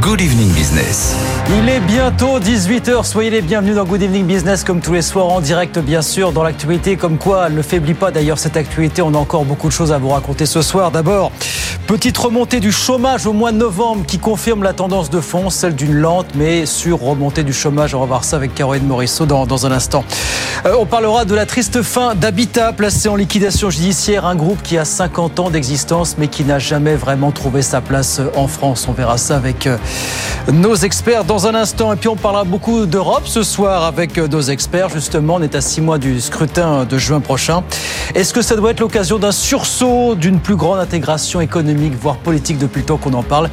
[0.00, 1.14] Good Evening Business.
[1.50, 5.26] Il est bientôt 18h, soyez les bienvenus dans Good Evening Business comme tous les soirs
[5.26, 9.02] en direct bien sûr dans l'actualité comme quoi elle ne faiblit pas d'ailleurs cette actualité,
[9.02, 10.90] on a encore beaucoup de choses à vous raconter ce soir.
[10.90, 11.32] D'abord,
[11.86, 15.74] petite remontée du chômage au mois de novembre qui confirme la tendance de fond, celle
[15.74, 17.94] d'une lente mais sûre remontée du chômage.
[17.94, 20.04] On va voir ça avec Caroline Morisseau dans, dans un instant.
[20.66, 24.78] Euh, on parlera de la triste fin d'Habitat placé en liquidation judiciaire, un groupe qui
[24.78, 28.86] a 50 ans d'existence mais qui n'a jamais vraiment trouvé sa place en France.
[28.88, 29.78] On verra ça avec euh,
[30.52, 31.92] nos experts dans un instant.
[31.92, 34.88] Et puis on parlera beaucoup d'Europe ce soir avec euh, nos experts.
[34.90, 37.62] Justement, on est à six mois du scrutin de juin prochain.
[38.14, 42.58] Est-ce que ça doit être l'occasion d'un sursaut, d'une plus grande intégration économique, voire politique
[42.58, 43.50] depuis le temps qu'on en parle?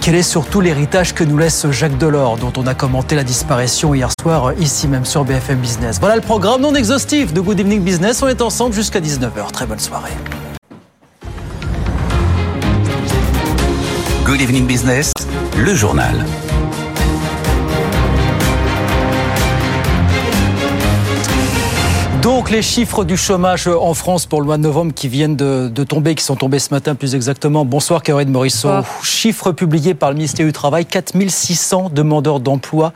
[0.00, 3.94] Quel est surtout l'héritage que nous laisse Jacques Delors, dont on a commenté la disparition
[3.94, 5.98] hier soir ici même sur BFM Business?
[6.00, 8.22] Voilà le programme non exhaustif de Good Evening Business.
[8.22, 9.52] On est ensemble jusqu'à 19h.
[9.52, 10.12] Très bonne soirée.
[14.30, 15.12] Good Evening Business,
[15.58, 16.24] le journal.
[22.22, 25.68] Donc les chiffres du chômage en France pour le mois de novembre qui viennent de,
[25.68, 27.64] de tomber, qui sont tombés ce matin plus exactement.
[27.64, 28.70] Bonsoir Caroline Morisseau.
[29.02, 32.92] Chiffres publiés par le ministère du Travail, 4600 demandeurs d'emploi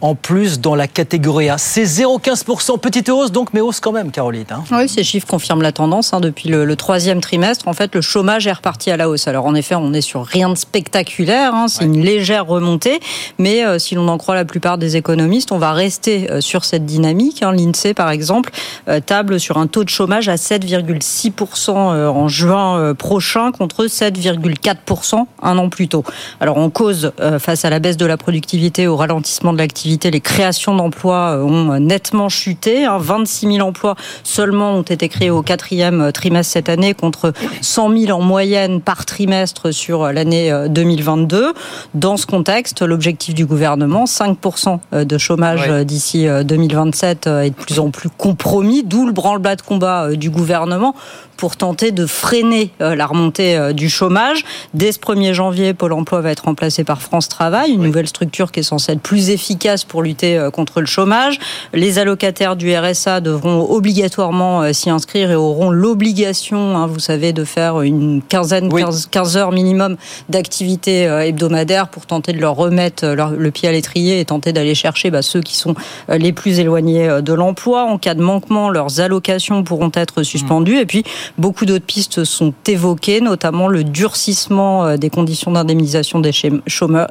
[0.00, 1.58] en plus dans la catégorie A.
[1.58, 4.44] C'est 0,15%, petite hausse donc, mais hausse quand même, Caroline.
[4.50, 4.62] hein.
[4.70, 6.12] Oui, ces chiffres confirment la tendance.
[6.14, 6.20] hein.
[6.20, 9.26] Depuis le, le troisième trimestre, en fait, le chômage est reparti à la hausse.
[9.28, 11.54] Alors, en effet, on est sur rien de spectaculaire.
[11.54, 11.66] hein.
[11.68, 13.00] C'est une légère remontée.
[13.38, 16.64] Mais euh, si l'on en croit la plupart des économistes, on va rester euh, sur
[16.64, 17.40] cette dynamique.
[17.40, 18.50] L'INSEE, par exemple,
[18.88, 25.24] euh, table sur un taux de chômage à 7,6% euh, en juin prochain contre 7,4%
[25.42, 26.04] un an plus tôt.
[26.40, 30.20] Alors, en cause, face à la baisse de la productivité, au ralentissement de l'activité, les
[30.20, 32.84] créations d'emplois euh, ont nettement chuté.
[32.84, 32.98] hein.
[32.98, 37.96] 26 000 emplois seulement ont été créés au quatrième euh, trimestre cette année contre 100
[38.06, 41.52] 000 en moyenne par trimestre sur euh, l'année euh, 2022.
[41.94, 47.54] Dans ce contexte, l'objectif du gouvernement, 5% de chômage d'ici euh, 2027 euh, est de
[47.54, 50.94] plus en plus compromis, d'où le branle-bas de combat du gouvernement
[51.36, 54.44] pour tenter de freiner la remontée du chômage.
[54.74, 58.50] Dès ce 1er janvier, Pôle emploi va être remplacé par France Travail, une nouvelle structure
[58.50, 61.38] qui est censée être plus efficace pour lutter euh, contre le chômage.
[61.72, 67.32] Les allocataires du RSA devront obligatoirement euh, s'y inscrire et auront l'obligation, hein, vous savez,
[67.32, 68.82] de faire une quinzaine, Oui.
[68.82, 69.96] 15, 15 heures minimum
[70.28, 74.52] d'activité euh, hebdomadaire pour tenter de leur remettre leur- le pied à l'étrier et tenter
[74.52, 75.74] d'aller chercher bah, ceux qui sont
[76.08, 77.84] les plus éloignés de l'emploi.
[77.84, 80.78] En cas de manquement, leurs allocations pourront être suspendues.
[80.78, 81.02] Et puis,
[81.38, 86.30] beaucoup d'autres pistes sont évoquées, notamment le durcissement des conditions d'indemnisation des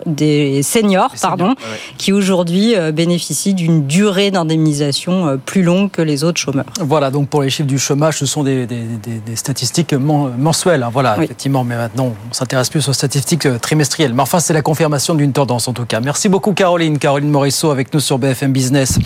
[0.05, 1.95] des seniors, pardon, seniors, ouais, ouais.
[1.97, 6.66] qui aujourd'hui euh, bénéficient d'une durée d'indemnisation euh, plus longue que les autres chômeurs.
[6.79, 10.31] Voilà, donc pour les chiffres du chômage, ce sont des, des- des- des statistiques men-
[10.38, 10.84] mensuelles.
[10.84, 10.90] hein.
[10.91, 11.25] voilà, Oui.
[11.25, 14.13] effectivement, mais maintenant, on s'intéresse plus aux statistiques euh, trimestrielles.
[14.13, 16.00] Mais enfin, c'est la confirmation d'une tendance en tout cas.
[16.00, 16.97] Merci beaucoup, Caroline.
[17.00, 18.97] Caroline Morisseau avec nous sur BFM Business.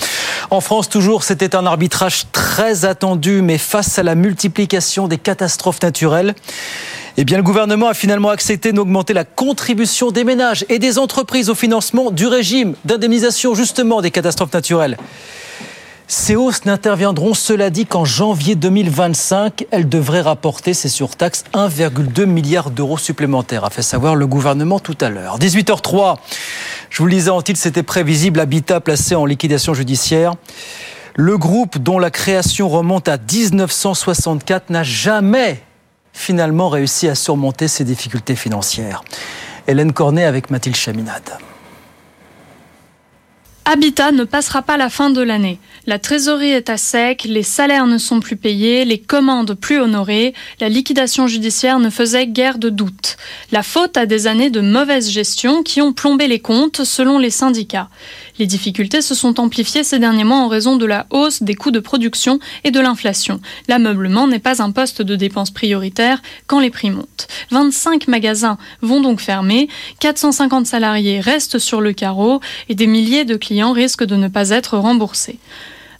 [0.52, 5.82] En France, toujours, c'était un arbitrage très attendu, mais face à la multiplication des catastrophes
[5.82, 6.36] naturelles,
[7.16, 11.50] eh bien, le gouvernement a finalement accepté d'augmenter la contribution des ménages et des entreprises
[11.50, 14.98] au financement du régime d'indemnisation justement des catastrophes naturelles.
[16.14, 19.68] Ces hausses n'interviendront, cela dit, qu'en janvier 2025.
[19.72, 24.98] Elles devraient rapporter ces surtaxes 1,2 milliard d'euros supplémentaires, a fait savoir le gouvernement tout
[25.00, 25.40] à l'heure.
[25.40, 26.18] 18h03,
[26.90, 30.34] je vous le disais en titre, c'était prévisible, Habitat placé en liquidation judiciaire.
[31.16, 35.64] Le groupe dont la création remonte à 1964 n'a jamais
[36.12, 39.06] finalement réussi à surmonter ses difficultés financières.
[39.66, 41.38] Hélène Cornet avec Mathilde Chaminade.
[43.66, 45.60] Habitat ne passera pas la fin de l'année.
[45.86, 50.34] La trésorerie est à sec, les salaires ne sont plus payés, les commandes plus honorées,
[50.60, 53.18] la liquidation judiciaire ne faisait guère de doute.
[53.52, 57.30] La faute à des années de mauvaise gestion qui ont plombé les comptes selon les
[57.30, 57.90] syndicats.
[58.42, 61.70] Les difficultés se sont amplifiées ces derniers mois en raison de la hausse des coûts
[61.70, 63.40] de production et de l'inflation.
[63.68, 67.28] L'ameublement n'est pas un poste de dépense prioritaire quand les prix montent.
[67.52, 73.36] 25 magasins vont donc fermer, 450 salariés restent sur le carreau et des milliers de
[73.36, 75.38] clients risquent de ne pas être remboursés.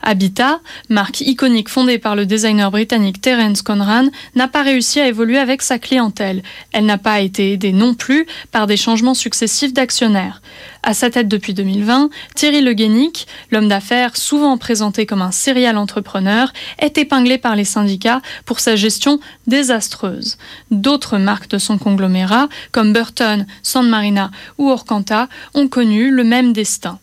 [0.02, 0.60] Habitat,
[0.90, 5.62] marque iconique fondée par le designer britannique Terence Conran, n'a pas réussi à évoluer avec
[5.62, 6.44] sa clientèle.
[6.72, 10.42] Elle n'a pas été aidée non plus par des changements successifs d'actionnaires.
[10.84, 15.78] À sa tête depuis 2020, Thierry Le Guénic, l'homme d'affaires souvent présenté comme un serial
[15.78, 20.38] entrepreneur, est épinglé par les syndicats pour sa gestion désastreuse.
[20.72, 26.54] D'autres marques de son conglomérat, comme Burton, San Marina ou Orcanta, ont connu le même
[26.54, 27.00] destin.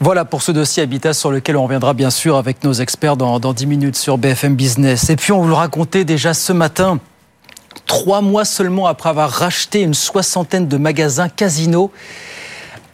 [0.00, 3.38] Voilà pour ce dossier Habitat sur lequel on reviendra bien sûr avec nos experts dans,
[3.38, 5.08] dans 10 minutes sur BFM Business.
[5.08, 6.98] Et puis on vous le racontait déjà ce matin,
[7.86, 11.92] trois mois seulement après avoir racheté une soixantaine de magasins casinos.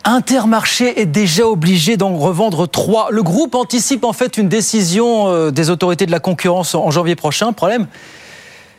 [0.05, 3.09] Intermarché est déjà obligé d'en revendre trois.
[3.11, 7.17] Le groupe anticipe en fait une décision euh, des autorités de la concurrence en janvier
[7.17, 7.53] prochain.
[7.53, 7.87] Problème,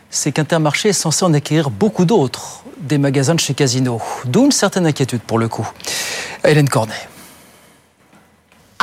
[0.09, 3.99] c'est qu'Intermarché est censé en acquérir beaucoup d'autres, des magasins de chez Casino.
[4.25, 5.67] D'où une certaine inquiétude pour le coup.
[6.43, 7.10] Hélène Cornet.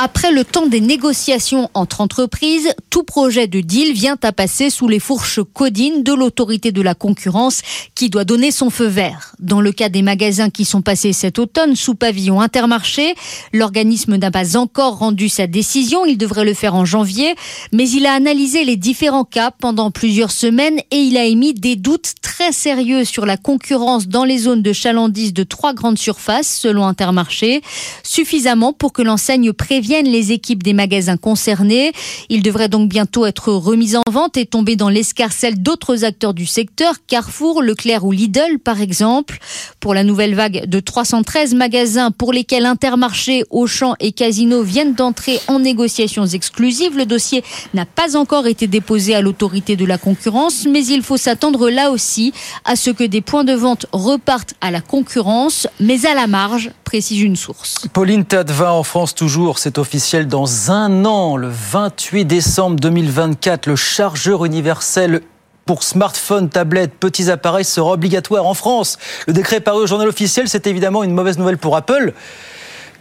[0.01, 4.87] Après le temps des négociations entre entreprises, tout projet de deal vient à passer sous
[4.87, 7.59] les fourches codines de l'autorité de la concurrence
[7.95, 9.35] qui doit donner son feu vert.
[9.39, 13.13] Dans le cas des magasins qui sont passés cet automne sous pavillon intermarché,
[13.51, 17.35] l'organisme n'a pas encore rendu sa décision, il devrait le faire en janvier,
[17.73, 21.75] mais il a analysé les différents cas pendant plusieurs semaines et il a émis des
[21.75, 26.57] doutes très sérieux sur la concurrence dans les zones de chalandise de trois grandes surfaces
[26.57, 27.61] selon Intermarché,
[28.03, 31.91] suffisamment pour que l'enseigne prévienne les équipes des magasins concernés.
[32.29, 36.45] Il devrait donc bientôt être remis en vente et tomber dans l'escarcelle d'autres acteurs du
[36.45, 39.39] secteur, Carrefour, Leclerc ou Lidl par exemple.
[39.79, 45.39] Pour la nouvelle vague de 313 magasins pour lesquels Intermarché, Auchan et Casino viennent d'entrer
[45.47, 47.43] en négociations exclusives, le dossier
[47.73, 51.91] n'a pas encore été déposé à l'autorité de la concurrence, mais il faut s'attendre là
[51.91, 52.33] aussi
[52.65, 56.71] à ce que des points de vente repartent à la concurrence, mais à la marge,
[56.89, 57.87] précise une source.
[57.93, 64.45] Pauline Tadevin en France toujours, officiel dans un an, le 28 décembre 2024, le chargeur
[64.45, 65.21] universel
[65.65, 68.97] pour smartphones, tablettes, petits appareils sera obligatoire en France.
[69.27, 72.13] Le décret paru au journal officiel, c'est évidemment une mauvaise nouvelle pour Apple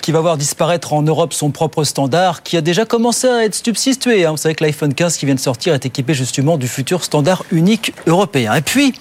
[0.00, 3.54] qui va voir disparaître en Europe son propre standard, qui a déjà commencé à être
[3.54, 4.24] substitué.
[4.24, 4.30] Hein.
[4.30, 7.44] Vous savez que l'iPhone 15 qui vient de sortir est équipé justement du futur standard
[7.50, 8.54] unique européen.
[8.54, 8.94] Et puis,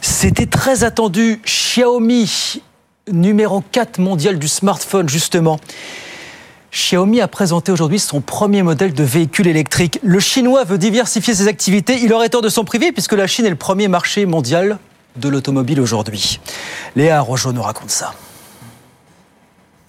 [0.00, 2.60] c'était très attendu, Xiaomi,
[3.10, 5.58] numéro 4 mondial du smartphone, justement.
[6.72, 9.98] Xiaomi a présenté aujourd'hui son premier modèle de véhicule électrique.
[10.02, 11.98] Le Chinois veut diversifier ses activités.
[12.00, 14.78] Il aurait tort de s'en priver puisque la Chine est le premier marché mondial
[15.16, 16.40] de l'automobile aujourd'hui.
[16.94, 18.14] Léa Rojo nous raconte ça.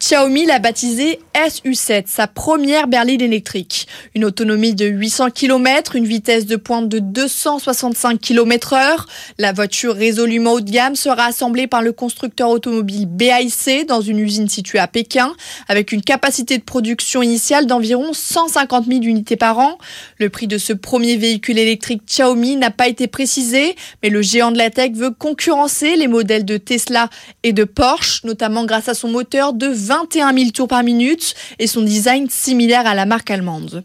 [0.02, 3.88] Xiaomi l'a baptisé SU7, sa première berline électrique.
[4.16, 9.06] Une autonomie de 800 km, une vitesse de pointe de 265 km heure.
[9.38, 14.18] La voiture résolument haut de gamme sera assemblée par le constructeur automobile BAIC dans une
[14.18, 15.36] usine située à Pékin,
[15.68, 19.78] avec une capacité de production initiale d'environ 150 000 unités par an.
[20.18, 24.52] Le prix de ce premier véhicule électrique Xiaomi n'a pas été précisé, mais le géant
[24.52, 27.08] de la tech veut concurrencer les modèles de Tesla
[27.44, 31.68] et de Porsche, notamment grâce à son moteur de 21 000 tours par minute et
[31.68, 33.84] son design similaire à la marque allemande.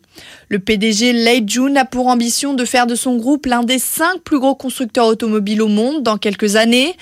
[0.48, 4.20] Le PDG Lei Jun a pour ambition de faire de son groupe l'un des cinq
[4.22, 6.94] plus gros constructeurs automobiles au monde dans quelques années.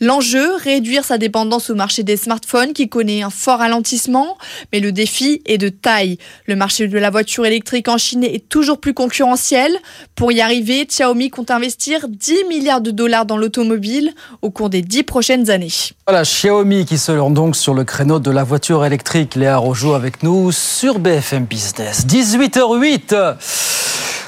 [0.00, 4.36] L'enjeu, réduire sa dépendance au marché des smartphones qui connaît un fort ralentissement,
[4.72, 6.18] mais le défi est de taille.
[6.46, 9.72] Le marché de la voiture électrique en Chine est toujours plus concurrentiel.
[10.14, 14.12] Pour y arriver, Xiaomi compte investir 10 milliards de dollars dans l'automobile
[14.42, 15.72] au cours des 10 prochaines années.
[16.06, 19.34] Voilà, Xiaomi qui se lance donc sur le créneau de la voiture électrique.
[19.34, 22.06] Léa Rojo avec nous sur BFM Business.
[22.06, 23.81] 18h08 suite.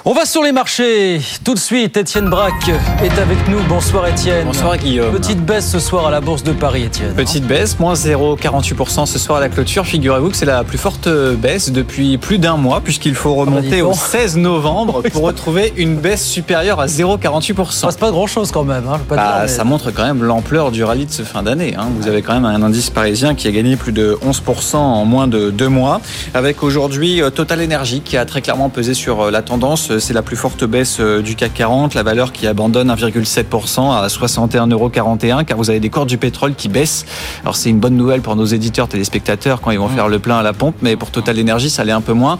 [0.06, 1.18] On va sur les marchés.
[1.44, 2.68] Tout de suite, Étienne Braque
[3.02, 3.58] est avec nous.
[3.70, 4.44] Bonsoir Étienne.
[4.46, 5.10] Bonsoir Guillaume.
[5.14, 7.14] Petite baisse ce soir à la Bourse de Paris, Étienne.
[7.14, 9.86] Petite baisse, moins 0,48% ce soir à la clôture.
[9.86, 11.08] Figurez-vous que c'est la plus forte
[11.38, 15.72] baisse depuis plus d'un mois, puisqu'il faut Ah bah, remonter au 16 novembre pour retrouver
[15.78, 17.84] une baisse supérieure à 0,48%.
[17.84, 18.84] Ah, c'est pas grand chose quand même.
[18.86, 21.42] Hein, pas Bah, dire, mais- ça montre quand même l'ampleur du rallye de ce fin
[21.42, 21.76] d'année.
[21.78, 21.86] hein.
[21.98, 25.28] Vous avez quand même un indice parisien qui a gagné plus de 11% en moins
[25.28, 26.02] de deux mois,
[26.34, 29.92] avec aujourd'hui euh, Total Energy qui a très clairement pesé sur euh, la tendance.
[29.98, 34.06] C'est la plus forte baisse euh, du CAC 40, la valeur qui abandonne 1,7% à
[34.08, 37.04] 61,41 car vous avez des cours du pétrole qui baissent.
[37.42, 40.36] Alors c'est une bonne nouvelle pour nos éditeurs téléspectateurs quand ils vont faire le plein
[40.38, 42.38] à la pompe, mais pour Total Energy ça l'est un peu moins.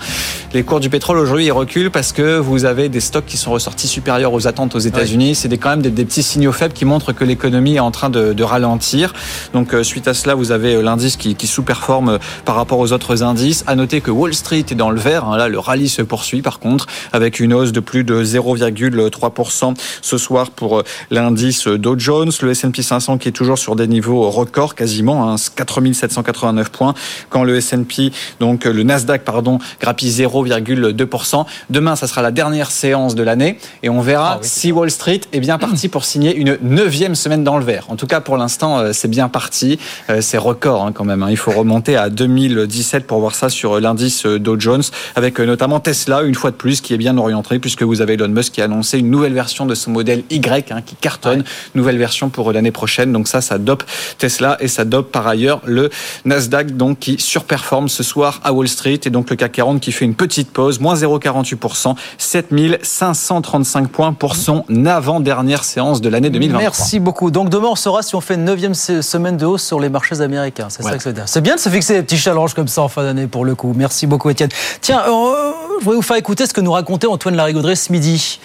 [0.52, 3.50] Les cours du pétrole aujourd'hui ils reculent parce que vous avez des stocks qui sont
[3.50, 5.34] ressortis supérieurs aux attentes aux États-Unis.
[5.34, 8.10] C'est quand même des, des petits signaux faibles qui montrent que l'économie est en train
[8.10, 9.12] de, de ralentir.
[9.52, 12.78] Donc euh, suite à cela, vous avez euh, l'indice qui, qui sous-performe euh, par rapport
[12.78, 13.64] aux autres indices.
[13.66, 15.24] À noter que Wall Street est dans le vert.
[15.26, 15.36] hein.
[15.36, 20.18] Là, le rallye se poursuit par contre avec une hausse de plus de 0,3% ce
[20.18, 24.74] soir pour l'indice Dow Jones, le S&P 500 qui est toujours sur des niveaux records
[24.74, 26.94] quasiment, hein, 4789 points,
[27.30, 31.44] quand le S&P, donc le Nasdaq, pardon, grappille 0,2%.
[31.70, 35.20] Demain, ça sera la dernière séance de l'année et on verra ah si Wall Street
[35.32, 37.86] est bien parti pour signer une neuvième semaine dans le vert.
[37.88, 39.78] En tout cas, pour l'instant, euh, c'est bien parti.
[40.10, 41.22] Euh, c'est record hein, quand même.
[41.22, 41.30] Hein.
[41.30, 44.82] Il faut remonter à 2017 pour voir ça sur l'indice Dow Jones,
[45.16, 48.28] avec notamment Tesla, une fois de plus, qui est bien orienté, puisque vous avez Elon
[48.28, 51.44] Musk qui a annoncé une nouvelle version de son modèle Y, hein, qui cartonne.
[51.74, 53.12] Nouvelle version pour l'année prochaine.
[53.12, 53.84] Donc ça, ça dope
[54.18, 55.90] Tesla et ça dope par ailleurs le
[56.24, 59.00] Nasdaq, donc qui surperforme ce soir à Wall Street.
[59.04, 64.36] Et donc le CAC 40 qui fait une petite pause, moins 0,48%, 7535 points pour
[64.36, 66.60] son avant-dernière séance de l'année 2023.
[66.60, 67.30] Merci beaucoup.
[67.30, 70.20] Donc demain, on saura si on fait une neuvième semaine de hausse sur les marchés
[70.20, 70.68] américains.
[70.68, 72.88] C'est ça que c'est C'est bien de se fixer des petits challenges comme ça en
[72.88, 73.72] fin d'année pour le coup.
[73.76, 74.50] Merci beaucoup, Étienne.
[74.80, 78.38] Tiens, euh, je voudrais vous faire écouter ce que nous racontait Antoine Larigauderie ce midi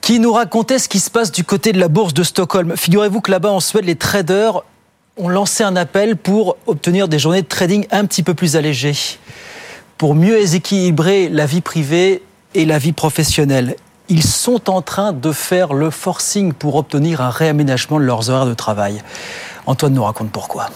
[0.00, 2.76] qui nous racontait ce qui se passe du côté de la bourse de Stockholm.
[2.76, 4.62] Figurez-vous que là-bas en Suède, les traders
[5.16, 8.96] ont lancé un appel pour obtenir des journées de trading un petit peu plus allégées,
[9.98, 12.22] pour mieux équilibrer la vie privée
[12.54, 13.76] et la vie professionnelle.
[14.08, 18.46] Ils sont en train de faire le forcing pour obtenir un réaménagement de leurs horaires
[18.46, 19.02] de travail.
[19.66, 20.66] Antoine nous raconte pourquoi.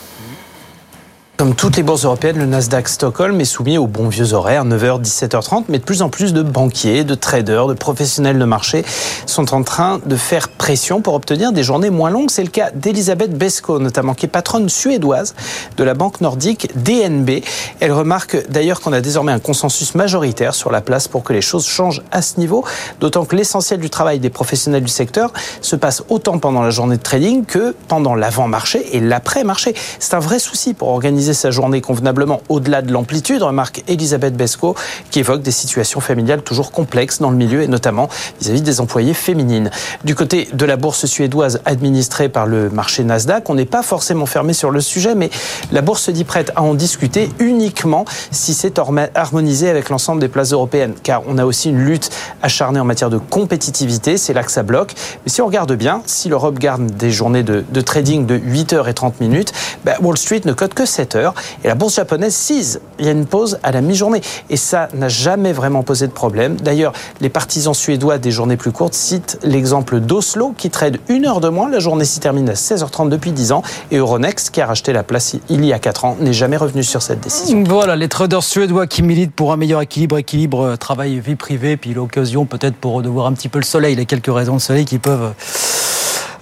[1.36, 5.02] Comme toutes les bourses européennes, le Nasdaq Stockholm est soumis aux bons vieux horaires, 9h,
[5.02, 8.86] 17h30, mais de plus en plus de banquiers, de traders, de professionnels de marché
[9.26, 12.30] sont en train de faire pression pour obtenir des journées moins longues.
[12.30, 15.34] C'est le cas d'Elisabeth Besko, notamment, qui est patronne suédoise
[15.76, 17.42] de la banque nordique DNB.
[17.80, 21.42] Elle remarque d'ailleurs qu'on a désormais un consensus majoritaire sur la place pour que les
[21.42, 22.64] choses changent à ce niveau,
[23.00, 26.96] d'autant que l'essentiel du travail des professionnels du secteur se passe autant pendant la journée
[26.96, 29.74] de trading que pendant l'avant-marché et l'après-marché.
[29.98, 34.74] C'est un vrai souci pour organiser sa journée convenablement au-delà de l'amplitude, remarque Elisabeth Besco,
[35.10, 38.08] qui évoque des situations familiales toujours complexes dans le milieu et notamment
[38.40, 39.70] vis-à-vis des employés féminines.
[40.04, 44.26] Du côté de la bourse suédoise administrée par le marché Nasdaq, on n'est pas forcément
[44.26, 45.30] fermé sur le sujet, mais
[45.72, 48.78] la bourse se dit prête à en discuter uniquement si c'est
[49.14, 52.10] harmonisé avec l'ensemble des places européennes, car on a aussi une lutte
[52.42, 54.94] acharnée en matière de compétitivité, c'est là que ça bloque.
[55.24, 58.88] Mais si on regarde bien, si l'Europe garde des journées de, trading de 8 h
[58.88, 59.52] et 30 minutes,
[59.84, 61.15] bah, Wall Street ne cote que 7
[61.64, 62.80] et la bourse japonaise 6.
[62.98, 64.20] Il y a une pause à la mi-journée.
[64.50, 66.56] Et ça n'a jamais vraiment posé de problème.
[66.56, 71.40] D'ailleurs, les partisans suédois des journées plus courtes citent l'exemple d'Oslo qui trade une heure
[71.40, 71.68] de moins.
[71.68, 73.62] La journée s'y termine à 16h30 depuis 10 ans.
[73.90, 76.82] Et Euronext, qui a racheté la place il y a 4 ans, n'est jamais revenu
[76.82, 77.64] sur cette décision.
[77.66, 81.94] Voilà, les traders suédois qui militent pour un meilleur équilibre, équilibre euh, travail-vie privée, puis
[81.94, 84.84] l'occasion peut-être pour de voir un petit peu le soleil, les quelques raisons de soleil
[84.84, 85.32] qui peuvent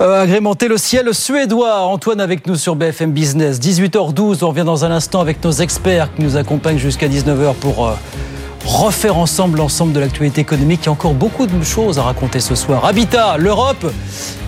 [0.05, 1.81] euh, agrémenter le ciel suédois.
[1.83, 3.59] Antoine avec nous sur BFM Business.
[3.59, 7.87] 18h12, on revient dans un instant avec nos experts qui nous accompagnent jusqu'à 19h pour
[7.87, 7.95] euh,
[8.67, 10.81] refaire ensemble l'ensemble de l'actualité économique.
[10.83, 12.85] Il y a encore beaucoup de choses à raconter ce soir.
[12.85, 13.87] Habitat, l'Europe.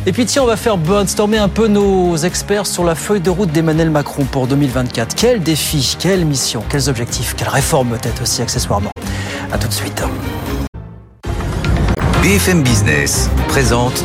[0.05, 3.31] Et puis tiens, on va faire brainstormer un peu nos experts sur la feuille de
[3.31, 5.15] route d'Emmanuel Macron pour 2024.
[5.15, 8.91] Quels défis, quelles missions, quels objectifs, quelles réformes peut-être aussi accessoirement.
[9.53, 10.03] A tout de suite.
[12.23, 14.05] BFM Business présente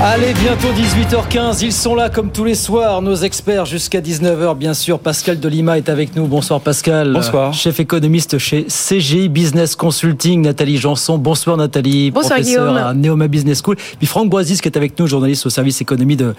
[0.00, 4.74] Allez, bientôt 18h15, ils sont là comme tous les soirs, nos experts jusqu'à 19h bien
[4.74, 4.98] sûr.
[4.98, 6.26] Pascal Delima est avec nous.
[6.26, 7.12] Bonsoir Pascal.
[7.12, 7.52] Bonsoir.
[7.52, 11.18] Chef économiste chez CGI Business Consulting, Nathalie Janson.
[11.18, 12.10] Bonsoir Nathalie.
[12.10, 13.76] Bonsoir professeur à Neoma Business School.
[13.98, 16.34] Puis Franck Boisis qui est avec nous, journaliste au service économie de,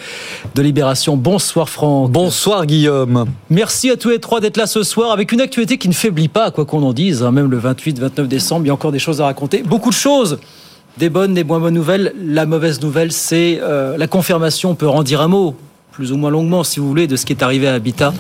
[0.55, 1.15] de Libération.
[1.15, 2.11] Bonsoir Franck.
[2.11, 3.25] Bonsoir Guillaume.
[3.49, 6.27] Merci à tous les trois d'être là ce soir avec une actualité qui ne faiblit
[6.27, 7.23] pas, quoi qu'on en dise.
[7.23, 7.31] Hein.
[7.31, 9.63] même le 28-29 décembre, il y a encore des choses à raconter.
[9.63, 10.37] Beaucoup de choses
[10.97, 12.13] des bonnes, des moins bonnes nouvelles.
[12.23, 15.55] La mauvaise nouvelle, c'est euh, la confirmation, on peut en dire un mot,
[15.91, 18.13] plus ou moins longuement si vous voulez, de ce qui est arrivé à Habitat.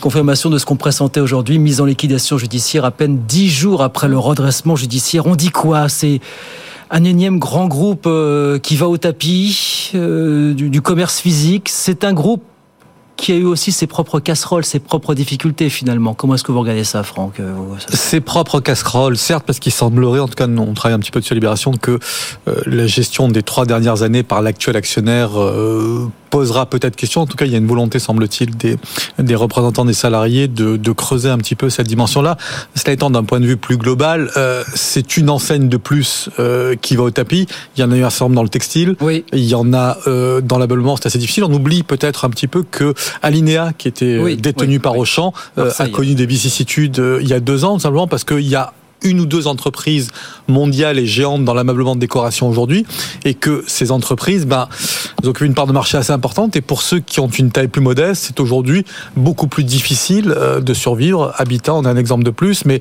[0.00, 4.08] Confirmation de ce qu'on pressentait aujourd'hui, mise en liquidation judiciaire à peine dix jours après
[4.08, 5.26] le redressement judiciaire.
[5.26, 5.88] On dit quoi?
[5.88, 6.20] C'est
[6.90, 11.68] un énième grand groupe euh, qui va au tapis euh, du, commerce physique.
[11.70, 12.42] C'est un groupe
[13.24, 16.12] qui a eu aussi ses propres casseroles, ses propres difficultés finalement.
[16.12, 17.54] Comment est-ce que vous regardez ça, Franck euh,
[17.88, 21.22] Ses propres casseroles, certes, parce qu'il semblerait, en tout cas, on travaille un petit peu
[21.22, 21.98] sur Libération, que
[22.48, 27.20] euh, la gestion des trois dernières années par l'actuel actionnaire euh, posera peut-être question.
[27.20, 28.76] En tout cas, il y a une volonté, semble-t-il, des,
[29.20, 32.36] des représentants des salariés de, de creuser un petit peu cette dimension-là.
[32.74, 36.74] Cela étant, d'un point de vue plus global, euh, c'est une enseigne de plus euh,
[36.74, 37.46] qui va au tapis.
[37.76, 38.96] Il y en a eu un certain dans le textile.
[39.00, 39.24] Oui.
[39.32, 41.44] Il y en a euh, dans l'ameublement, c'est assez difficile.
[41.44, 46.16] On oublie peut-être un petit peu que Alinea, qui était détenu par Auchan, a connu
[46.16, 48.72] des vicissitudes il y a deux ans, simplement parce qu'il y a
[49.04, 50.08] une ou deux entreprises
[50.48, 52.84] mondiales et géantes dans l'ameublement de décoration aujourd'hui,
[53.24, 54.68] et que ces entreprises, ben,
[55.22, 56.56] elles occupent une part de marché assez importante.
[56.56, 58.84] Et pour ceux qui ont une taille plus modeste, c'est aujourd'hui
[59.16, 61.32] beaucoup plus difficile euh, de survivre.
[61.36, 62.80] Habitat, on a un exemple de plus, mais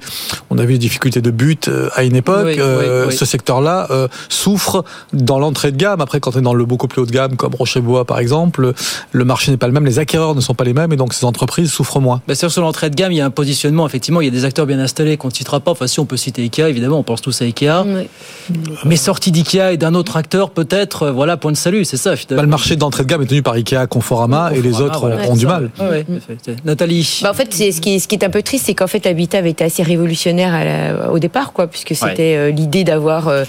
[0.49, 2.45] on a vu des difficultés de but euh, à une époque.
[2.45, 3.17] Oui, Euh, oui, oui.
[3.17, 6.01] Ce secteur-là euh, souffre dans l'entrée de gamme.
[6.01, 8.73] Après, quand on est dans le beaucoup plus haut de gamme, comme Rocher-Bois par exemple,
[9.11, 11.13] le marché n'est pas le même, les acquéreurs ne sont pas les mêmes, et donc
[11.13, 12.21] ces entreprises souffrent moins.
[12.27, 13.85] Bah, sur l'entrée de gamme, il y a un positionnement.
[13.85, 15.71] Effectivement, il y a des acteurs bien installés qu'on ne citera pas.
[15.71, 17.84] Enfin, si on peut citer Ikea, évidemment, on pense tous à Ikea.
[18.86, 22.15] Mais sorti d'Ikea et d'un autre acteur, peut-être, euh, voilà, point de salut, c'est ça,
[22.15, 22.38] finalement.
[22.41, 25.27] Bah, le marché d'entrée de gamme est tenu par Ikea, Conforama, et les autres voilà,
[25.29, 25.48] ont, du ça.
[25.48, 25.70] mal.
[25.79, 26.05] Ouais,
[26.46, 27.20] c'est- Nathalie.
[27.24, 28.88] Bah, en fait, c'est ce qui est, ce qui est un peu triste, c'est qu'en
[28.88, 32.84] fait, Habitat avait été assez révolutionnaire à la- au départ, quoi, puisque c'était euh, l'idée
[32.84, 33.43] d'avoir euh,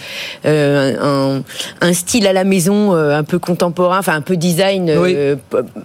[1.00, 1.42] un,
[1.80, 5.37] un style à la maison euh, un peu contemporain, enfin un peu design euh,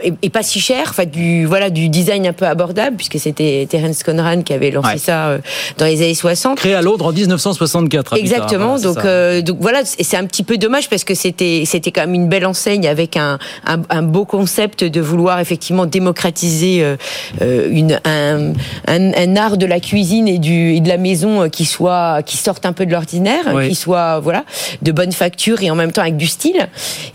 [0.04, 3.66] et, et pas si cher, enfin du voilà du design un peu abordable, puisque c'était
[3.70, 4.98] Terence Conran qui avait lancé Ouais.
[4.98, 5.38] ça euh,
[5.78, 6.59] dans les années 60.
[6.60, 8.14] Créé à Londres en 1964.
[8.14, 8.76] Habitat, Exactement.
[8.76, 12.02] voilà, donc, euh, donc voilà, c'est un petit peu dommage parce que c'était c'était quand
[12.02, 16.98] même une belle enseigne avec un, un, un beau concept de vouloir effectivement démocratiser euh,
[17.42, 18.52] euh, une un,
[18.88, 22.66] un, art de la cuisine et du et de la maison qui soit qui sorte
[22.66, 23.70] un peu de l'ordinaire, Oui.
[23.70, 24.44] qui soit voilà
[24.82, 26.68] de bonne facture et en même temps avec du style.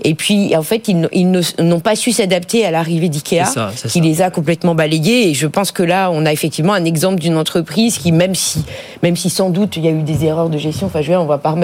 [0.05, 3.45] Et puis en fait ils, ils n'ont pas su s'adapter à l'arrivée d'Ikea,
[3.89, 5.29] qui les a complètement balayés.
[5.29, 8.65] Et je pense que là on a effectivement un exemple d'une entreprise qui même si
[9.03, 11.13] même si sans doute il y a eu des erreurs de gestion, enfin je veux
[11.15, 11.55] dire, on va pas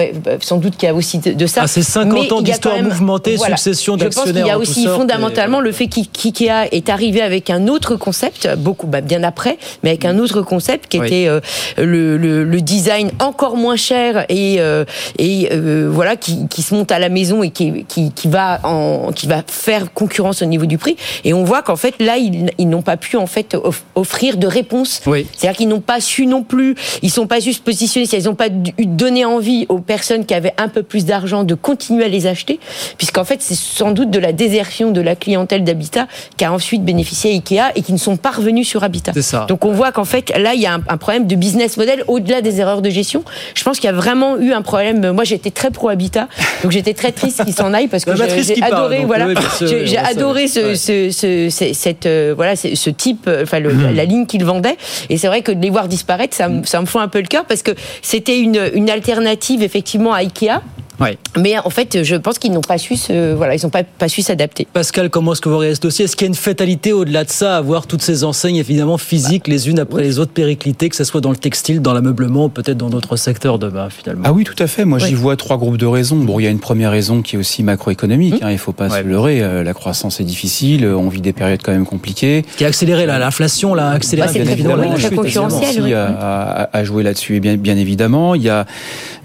[0.41, 1.61] sans doute qu'il y a aussi de, ça.
[1.63, 3.55] Ah, c'est 50 Mais ans d'histoire mouvementée, voilà.
[3.57, 6.89] succession Je pense qu'il d'actionnaires y a aussi fondamentalement et le fait qu'I- qu'IKEA est
[6.89, 10.99] arrivé avec un autre concept, beaucoup bah, bien après, mais avec un autre concept qui
[10.99, 11.07] Oui.
[11.07, 11.39] était euh,
[11.77, 14.83] le, le- le design encore moins cher et, euh,
[15.17, 18.59] et euh, voilà qui, qui se monte à la maison et qui, qui, qui va
[18.63, 20.97] en, qui va faire concurrence au niveau du prix.
[21.23, 24.37] Et on voit qu'en fait là ils, ils n'ont pas pu en fait off- offrir
[24.37, 25.01] de réponse.
[25.05, 25.25] Oui.
[25.35, 28.35] C'est-à-dire qu'ils n'ont pas su non plus, ils sont pas su se positionner, ils n'ont
[28.35, 32.25] pas donné envie aux personnes qui avaient un peu plus d'argent de continuer à les
[32.27, 32.59] acheter,
[32.97, 36.83] puisqu'en fait c'est sans doute de la désertion de la clientèle d'Habitat qui a ensuite
[36.83, 39.13] bénéficié à Ikea et qui ne sont pas revenus sur Habitat.
[39.21, 39.45] Ça.
[39.47, 42.03] Donc on voit qu'en fait là il y a un, un problème de business model
[42.07, 43.23] au-delà des erreurs de gestion.
[43.53, 45.11] Je pense qu'il y a vraiment eu un problème.
[45.11, 46.27] Moi j'étais très pro Habitat,
[46.63, 49.27] donc j'étais très triste qu'il s'en aille parce que j'ai adoré voilà,
[49.61, 50.75] j'ai adoré ce, Ouais.
[50.75, 53.95] ce, ce- ce- cette euh, voilà ce type euh, enfin le- Mhm.
[53.95, 54.77] la ligne qu'il vendait
[55.09, 57.19] et c'est vrai que de les voir disparaître ça, me- ça me fout un peu
[57.19, 60.61] le cœur parce que c'était une, alternative effectivement à Ikea
[61.01, 61.17] Ouais.
[61.37, 64.07] mais en fait je pense qu'ils n'ont pas su se, voilà ils n'ont pas, pas
[64.07, 66.05] su s'adapter Pascal, comment est-ce que vous regardez ce dossier?
[66.05, 68.97] Est-ce qu'il y a une fatalité au-delà de ça, à voir toutes ces enseignes évidemment
[68.97, 72.49] physiques, les unes après les autres périclitées, que ce soit dans le textile, dans l'ameublement,
[72.49, 74.23] peut-être dans d'autres secteurs demain finalement?
[74.25, 74.85] Ah oui, tout à fait.
[74.85, 76.17] Moi, j'y vois trois groupes de raisons.
[76.17, 78.41] Bon, il y a une première raison qui est aussi macroéconomique.
[78.41, 78.45] Mmh.
[78.45, 79.01] Hein, il faut pas Ouais.
[79.01, 79.41] se leurrer.
[79.41, 80.85] Euh, La croissance est difficile.
[80.85, 82.43] euh, On vit des périodes quand même compliquées.
[82.57, 85.15] Qui a accéléré là, l'inflation, là, a accéléré Bah, c'est Bien très évidemment, très chute,
[85.15, 85.81] concurrentiel, oui.
[85.83, 87.35] aussi à, à- à jouer là-dessus.
[87.35, 88.65] Et bien, bien évidemment, il y a,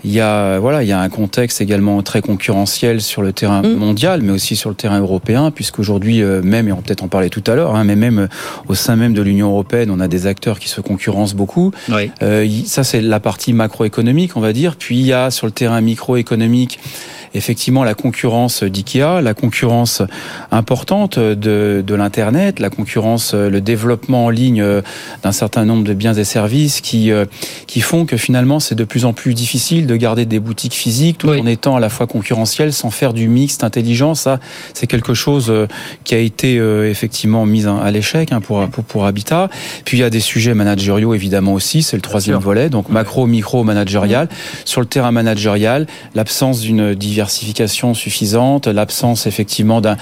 [0.05, 3.63] il y a, voilà, il y a un contexte également très concurrentiel sur le terrain
[3.63, 3.75] Mm.
[3.75, 7.09] mondial, mais aussi sur le terrain européen, puisqu'aujourd'hui euh, même, et on va peut-être en
[7.09, 8.29] parler tout à l'heure, hein, mais même euh,
[8.69, 11.73] au sein même de l'Union européenne, on a des acteurs qui se concurrencent beaucoup.
[11.89, 12.11] Oui.
[12.23, 14.77] Euh, ça, c'est la partie macroéconomique, on va dire.
[14.77, 16.79] Puis il y a sur le terrain microéconomique,
[17.37, 20.03] effectivement, la concurrence d'IKEA, la concurrence
[20.51, 24.83] importante de, de l'Internet, la concurrence, euh, le développement en ligne euh,
[25.23, 27.25] d'un certain nombre de biens et services qui, euh,
[27.67, 31.19] qui font que finalement, c'est de plus en plus difficile de garder des boutiques physiques
[31.19, 31.41] tout Oui.
[31.41, 34.15] en étant à la fois concurrentiel sans faire du mixte intelligent.
[34.15, 34.41] Ça,
[34.75, 35.53] c'est quelque chose
[36.05, 39.49] qui a été effectivement mis à l'échec hein, pour, pour, pour Habitat.
[39.85, 43.27] Puis il y a des sujets managériaux évidemment aussi, c'est le troisième volet, donc macro,
[43.27, 44.29] micro, managérial.
[44.65, 46.95] Sur le terrain managérial, l'absence d'une
[47.27, 49.97] diversification suffisante, l'absence effectivement d'un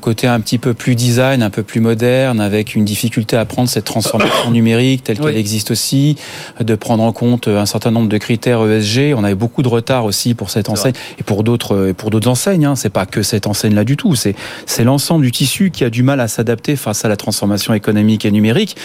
[0.00, 3.68] côté un petit peu plus design, un peu plus moderne, avec une difficulté à prendre
[3.68, 5.26] cette transformation numérique telle Oui.
[5.26, 6.16] qu'elle existe aussi,
[6.60, 9.14] de prendre en compte un certain nombre de critères ESG.
[9.16, 12.28] On avait beaucoup de retard aussi pour cette enseigne et pour d'autres et pour d'autres
[12.28, 12.66] enseignes.
[12.66, 12.76] Hein.
[12.76, 14.14] C'est pas que cette enseigne-là du tout.
[14.14, 14.34] C'est
[14.66, 18.24] c'est l'ensemble du tissu qui a du mal à s'adapter face à la transformation économique
[18.24, 18.76] et numérique.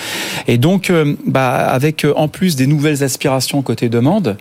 [0.47, 4.37] Et donc, euh, bah, avec euh, en plus des nouvelles aspirations côté demande.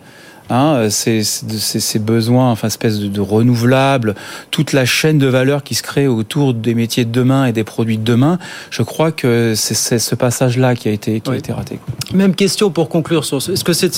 [0.51, 4.15] Hein, euh, ces, ces, ces besoins, enfin espèce de, de renouvelables,
[4.51, 7.63] toute la chaîne de valeur qui se crée autour des métiers de demain et des
[7.63, 8.39] produits de demain,
[8.71, 11.77] je crois que c'est ce passage-là qui a été qui a été raté.
[11.83, 12.17] quoi.
[12.17, 13.51] Même question pour conclure sur ce.
[13.51, 13.89] Est-ce que c'est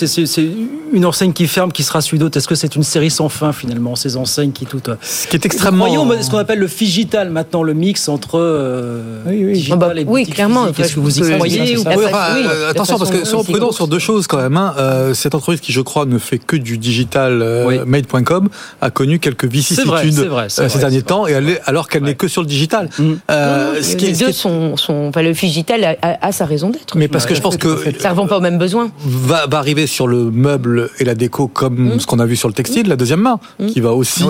[0.94, 2.38] une enseigne qui ferme, qui sera suivie d'autres?
[2.38, 4.82] Est-ce que c'est une série sans fin finalement, ces enseignes qui tout.
[5.02, 5.86] Ce qui est extrêmement.
[5.88, 9.54] Voyons ce qu'on appelle le figital maintenant, le mix entre euh, Oui, oui.
[9.54, 10.66] digital Ah bah, et oui, clairement.
[10.68, 10.80] physique.
[10.86, 13.72] Est-ce que vous y croyez ou Oui, enfin, oui, euh, attention, parce que soyons prudents
[13.72, 14.58] sur deux choses quand même.
[14.58, 14.74] hein.
[14.78, 18.49] Euh, cette entreprise qui, je crois, ne fait que du digital euh, made.com
[18.82, 22.41] a connu quelques vicissitudes vrai, vrai, ces derniers temps, et alors qu'elle n'est que sur
[22.41, 22.89] le digital.
[22.97, 23.13] Mm.
[23.30, 26.95] ce qui les deux sont, sont enfin, le digital a, sa raison d'être.
[26.95, 28.91] Mais parce que je pense que ça ne répond pas aux mêmes besoins.
[29.06, 31.99] Va, va, arriver sur le meuble et la déco comme mm.
[31.99, 34.23] ce qu'on a vu sur le textile, la deuxième main, qui va aussi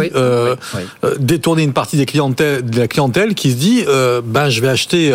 [1.20, 3.84] détourner une partie des clientèles, de la clientèle qui se dit,
[4.26, 5.12] ben je vais acheter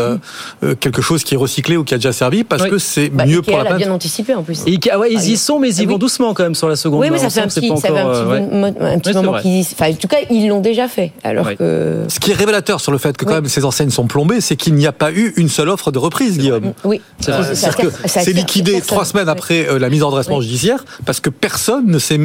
[0.80, 3.42] quelque chose qui est recyclé ou qui a déjà servi parce que c'est bah, mieux
[3.42, 3.86] pour la planète.
[3.86, 4.64] bien anticipé en plus.
[4.64, 7.00] ouais, ils y sont, mais ils y ah vont doucement quand même sur la seconde.
[7.00, 9.90] Oui, mais ça fait un petit, ça fait un petit, un petit moment qu'ils Enfin,
[9.90, 11.12] en tout cas, ils l'ont déjà fait.
[11.22, 12.04] Alors que...
[12.08, 14.56] Ce qui est révélateur sur le fait que quand même ces enseignes sont plombées, c'est
[14.56, 16.72] qu'il n'y a pas eu une seule offre de reprise, Guillaume.
[16.84, 17.00] Oui.
[17.20, 21.30] C'est-à-dire que c'est liquidé trois semaines après euh, la mise en redressement judiciaire parce que
[21.30, 22.20] personne ne s'est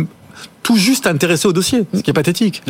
[0.64, 2.64] tout juste intéressé au dossier, ce qui est pathétique.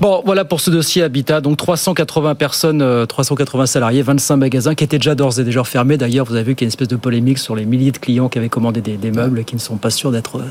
[0.00, 1.40] Bon, voilà pour ce dossier Habitat.
[1.40, 5.96] Donc 380 personnes, 380 euh, salariés, 25 magasins qui étaient déjà d'ores et déjà fermés.
[5.96, 7.98] D'ailleurs, vous avez vu qu'il y a une espèce de polémique sur les milliers de
[7.98, 10.38] clients qui avaient commandé des, meubles et qui ne sont pas sûrs d'être.
[10.38, 10.42] Euh,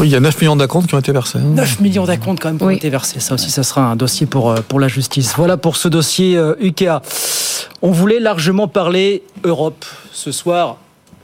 [0.00, 1.38] oui, il y a 9 millions d'acomptes qui ont été versés.
[1.38, 1.82] 9 hein.
[1.82, 3.20] millions d'acomptes quand même qui ont été versés.
[3.20, 5.34] Ça aussi, ça sera un dossier pour, euh, pour la justice.
[5.36, 7.02] Voilà pour ce dossier UKA.
[7.82, 10.78] On voulait largement parler Europe ce soir.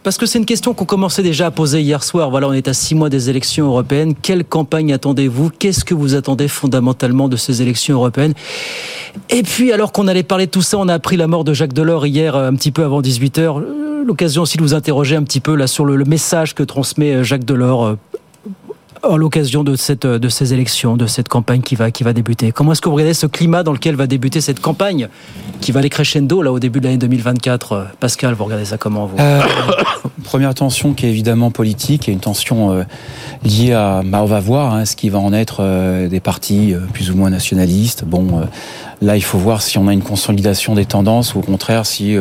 [0.05, 2.29] Parce que c'est une question qu'on commençait déjà à poser hier soir.
[2.29, 4.15] Voilà, on est à six mois des élections européennes.
[4.21, 5.51] Quelle campagne attendez-vous?
[5.59, 8.35] Qu'est-ce que vous attendez fondamentalement de ces élections européennes?
[9.31, 11.55] Et puis, alors qu'on allait parler de tout ça, on a appris la mort de
[11.55, 13.63] Jacques Delors hier, euh, un petit peu avant 18h.
[13.63, 17.15] Euh, l'occasion aussi de vous interroger un petit peu là sur le, message que transmet
[17.15, 17.97] euh, Jacques Delors
[19.13, 22.53] à l'occasion de, cette, de ces élections, de cette campagne qui va, qui va débuter
[22.53, 25.09] Comment est-ce que vous regardez ce climat dans lequel va débuter cette campagne
[25.61, 29.07] qui va aller crescendo là au début de l'année 2024 Pascal, vous regardez ça comment
[29.07, 29.43] vous euh,
[30.25, 32.83] Première tension qui est évidemment politique et une tension euh,
[33.45, 36.75] liée à, bah, on va voir hein, ce qui va en être euh, des partis
[36.93, 38.05] plus ou moins nationalistes.
[38.05, 38.47] Bon,
[39.03, 42.17] là il faut voir si on a une consolidation des tendances ou au contraire si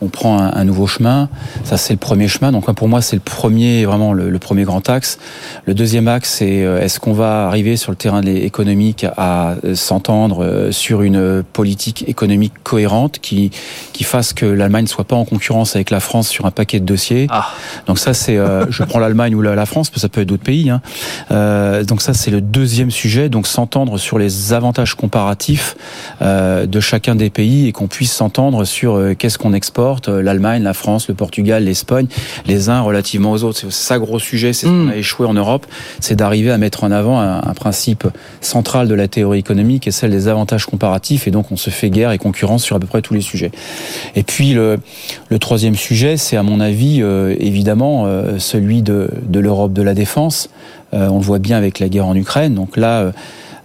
[0.00, 1.28] on prend un, nouveau chemin.
[1.64, 2.52] Ça, c'est le premier chemin.
[2.52, 5.18] Donc, pour moi, c'est le premier, vraiment le, premier grand axe.
[5.66, 9.74] Le deuxième axe, c'est euh, est-ce qu'on va arriver sur le terrain économique à euh,
[9.74, 13.50] s'entendre euh, sur une politique économique cohérente qui
[13.92, 16.78] qui fasse que l'Allemagne ne soit pas en concurrence avec la France sur un paquet
[16.78, 17.26] de dossiers?
[17.30, 17.48] Ah.
[17.86, 18.36] Donc ça, c'est,
[18.68, 20.70] je prends l'Allemagne ou la, France, mais ça peut être d'autres pays.
[20.70, 20.80] Hein.
[21.84, 23.28] donc ça, c'est le deuxième sujet.
[23.28, 25.76] Donc s'entendre sur les avantages comparatifs
[26.20, 30.74] de chacun des pays et qu'on puisse s'entendre sur qu'est-ce qu'on exporte euh, l'Allemagne, la
[30.74, 32.06] France, le Portugal, l'Espagne,
[32.46, 33.58] les uns relativement aux autres.
[33.58, 34.90] C'est ça gros sujet, c'est ce qu'on hmm.
[34.90, 35.66] a échoué en Europe,
[36.00, 38.06] c'est d'arriver à mettre en avant un, principe
[38.40, 41.90] central de la théorie économique et celle des avantages comparatifs et donc on se fait
[41.90, 43.50] guerre et concurrence sur à peu près tous les sujets.
[44.14, 44.78] Et puis le,
[45.40, 49.94] troisième sujet, c'est à mon avis euh, évidemment euh, celui de, de l'Europe de la
[49.94, 50.50] défense.
[50.92, 52.54] on le voit bien avec la guerre en Ukraine.
[52.54, 53.12] Donc là,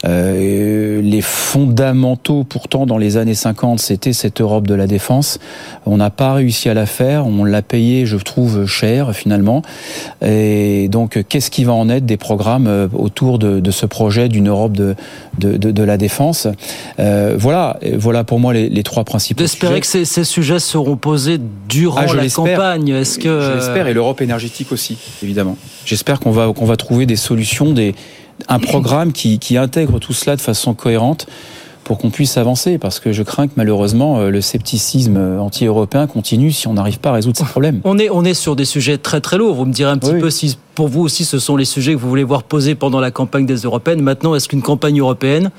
[0.06, 5.40] euh, les fondamentaux, pourtant, dans les années 50, c'était cette Europe de la défense.
[5.86, 7.26] On n'a pas réussi à la faire.
[7.26, 9.62] On l'a payé, je trouve, cher, finalement.
[10.26, 14.28] Et donc, qu'est-ce qui va en être des programmes euh, autour de, de ce projet
[14.28, 14.96] d'une Europe de,
[15.38, 16.48] de, de, de, la défense?
[17.00, 19.42] Euh, Voilà, voilà pour moi les, les trois principaux.
[19.42, 21.40] D'espérer que ces, ces, sujets seront posés
[21.70, 22.90] durant ah, la campagne.
[22.90, 25.58] Est-ce que je l'espère et l'Europe énergétique aussi, évidemment.
[25.86, 27.96] J'espère qu'on va qu'on va trouver des solutions, des
[28.48, 31.28] un programme qui, qui intègre tout cela de façon cohérente
[31.84, 36.52] pour qu'on puisse avancer, parce que je crains que malheureusement euh, le scepticisme anti-européen continue
[36.52, 37.82] si on n'arrive pas à résoudre ces problèmes.
[37.84, 39.56] On est, on est sur des sujets très très lourds.
[39.56, 42.00] Vous me direz un petit peu si pour vous aussi ce sont les sujets que
[42.00, 44.02] vous voulez voir posés pendant la campagne des européennes.
[44.02, 45.52] Maintenant, est-ce qu'une campagne européenne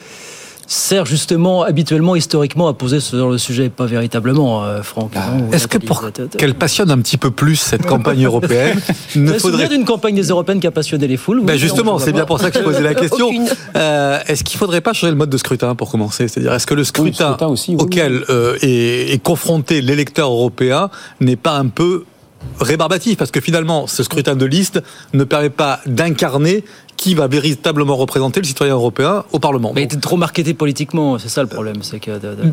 [0.67, 5.13] sert justement habituellement, historiquement, à poser ce genre de sujet, pas véritablement, euh, Franck.
[5.17, 5.33] Ah.
[5.53, 6.05] Est-ce que pour
[6.37, 8.81] qu'elle passionne un petit peu plus cette campagne européenne,
[9.17, 12.25] ne faudrait d'une campagne des européennes qui a passionné les foules ben Justement, c'est bien
[12.25, 13.31] pour ça que je posais la question.
[13.77, 16.29] Euh, est-ce qu'il faudrait pas changer le mode de scrutin pour commencer?
[16.29, 17.37] C'est-à-dire, est-ce que le scrutin,
[17.79, 22.05] auquel euh, est confronté l'électeur européen n'est pas un peu
[22.61, 23.17] rébarbatif?
[23.17, 26.65] Parce que finalement ce scrutin de liste ne permet pas d'incarner
[26.97, 29.73] qui va véritablement représenter le citoyen européen au Parlement.
[29.75, 31.83] Mais était trop marketé politiquement, c'est ça le problème.
[31.83, 32.13] C'est que...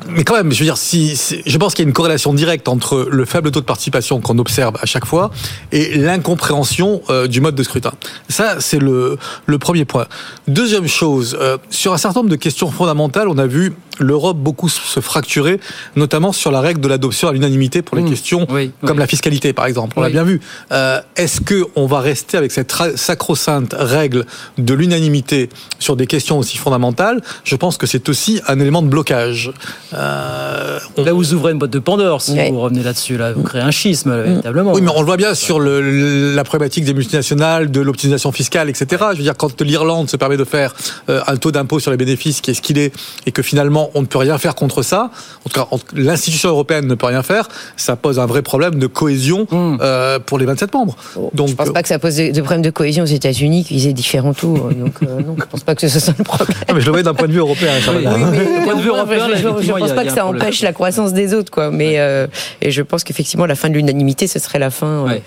[0.10, 2.68] Mais quand même, je veux dire, si, je pense qu'il y a une corrélation directe
[2.68, 5.32] entre le faible taux de participation qu'on observe à chaque fois
[5.72, 7.92] et l'incompréhension euh, du mode de scrutin.
[8.30, 10.08] Ça, c'est le, le premier point.
[10.48, 13.74] Deuxième chose, euh, sur un certain nombre de questions fondamentales, on a vu
[14.04, 15.60] l'Europe beaucoup se fracturer,
[15.96, 18.10] notamment sur la règle de l'adoption à l'unanimité pour les mmh.
[18.10, 18.48] questions
[18.86, 19.94] comme la fiscalité, par exemple.
[19.98, 20.42] On l'a bien vu.
[20.72, 24.26] Euh, est-ce que on va rester avec cette sacro-sainte règle
[24.58, 28.88] de l'unanimité sur des questions aussi fondamentales, je pense que c'est aussi un élément de
[28.88, 29.52] blocage.
[29.94, 33.18] Euh, Là, vous ouvrez une boîte de Pandore si vous revenez là-dessus.
[33.18, 34.74] Là, vous créez un schisme, véritablement.
[34.74, 38.70] Oui, mais on le voit bien sur le, la problématique des multinationales, de l'optimisation fiscale,
[38.70, 38.88] etc.
[39.12, 40.74] Je veux dire, quand l'Irlande se permet de faire
[41.10, 42.94] euh, un taux d'impôt sur les bénéfices qui est ce qu'il est,
[43.26, 45.12] et que finalement on ne peut rien faire contre ça.
[45.46, 47.48] En tout cas, l'institution européenne ne peut rien faire.
[47.78, 49.78] Ça pose un vrai problème de cohésion hmm.
[49.82, 50.96] euh, pour les 27 membres.
[51.34, 53.94] Donc, je pense pas que ça pose de, problème de cohésion aux États-Unis, qu'ils aient
[53.94, 54.70] différents tours.
[54.70, 56.48] Donc, euh, non, je pense pas que ce soit le problème.
[56.68, 57.72] Ah, mais je le vois d'un point de vue européen.
[57.90, 61.14] Oui, mais, point de vue européen, je, ne pense pas que ça empêche la croissance
[61.14, 61.72] des autres, quoi.
[61.72, 62.28] Mais euh,
[62.62, 65.20] et je pense qu'effectivement, la fin de l'unanimité, ce serait la fin euh,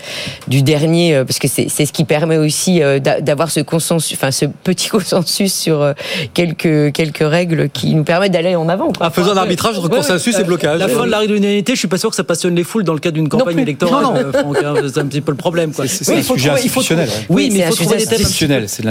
[0.48, 2.80] du dernier, parce que c'est ce qui permet aussi
[3.20, 5.94] d'avoir ce consensus, enfin ce petit consensus sur
[6.32, 8.92] quelques quelques règles qui nous permettent d'aller en avant.
[8.92, 9.06] Quoi.
[9.06, 10.78] Ah, faisant un arbitrage entre consensus et blocage.
[10.78, 12.64] La fin de la règle de l'unanimité, je suis pas sûr que ça passionne les
[12.64, 15.72] foules dans le cadre d'une campagne électorale, hein, c'est un petit peu le problème.
[15.74, 17.08] C'est un sujet institutionnel.
[17.28, 18.20] Oui, mais il faut trouver des thèmes.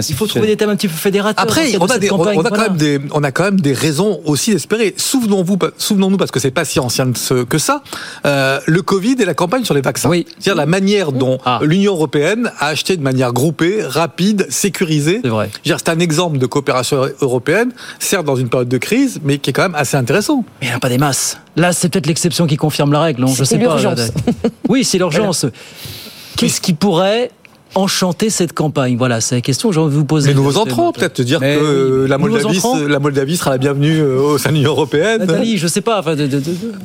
[0.10, 1.44] Il faut trouver des thèmes un petit peu fédérateurs.
[1.44, 4.22] Après, on a, des, on, a quand même des, on a quand même des raisons
[4.26, 4.94] aussi d'espérer.
[4.98, 7.12] Souvenons-vous, souvenons-nous parce que c'est pas si ancien
[7.48, 7.82] que ça,
[8.26, 10.10] euh, le Covid et la campagne sur les vaccins.
[10.10, 10.26] Oui.
[10.39, 11.60] C'est-à-dire la manière dont ah.
[11.62, 15.20] l'Union européenne a acheté de manière groupée, rapide, sécurisée.
[15.24, 15.50] C'est vrai.
[15.63, 19.53] C'est un exemple de coopération européenne, certes dans une période de crise, mais qui est
[19.53, 20.43] quand même assez intéressant.
[20.62, 21.38] Mais il n'y a pas des masses.
[21.56, 23.27] Là, c'est peut-être l'exception qui confirme la règle.
[23.27, 23.77] Je sais pas.
[24.69, 25.45] Oui, c'est l'urgence.
[26.38, 27.29] Qu'est-ce qui pourrait
[27.75, 28.97] enchanter cette campagne?
[28.97, 30.29] Voilà, c'est la question que j'ai envie de vous poser.
[30.29, 34.38] Les nouveaux entrants, peut-être dire que la, Moldavie, la Moldavie sera la bienvenue euh, au
[34.38, 35.19] sein de l'Union européenne.
[35.19, 35.99] Nathalie, je sais pas.
[35.99, 36.15] Enfin,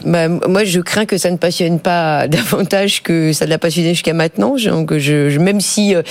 [0.05, 3.91] bah, moi, je crains que ça ne passionne pas davantage que ça ne l'a passionné
[3.91, 4.57] jusqu'à maintenant.
[4.57, 6.03] Donc, je, même si euh,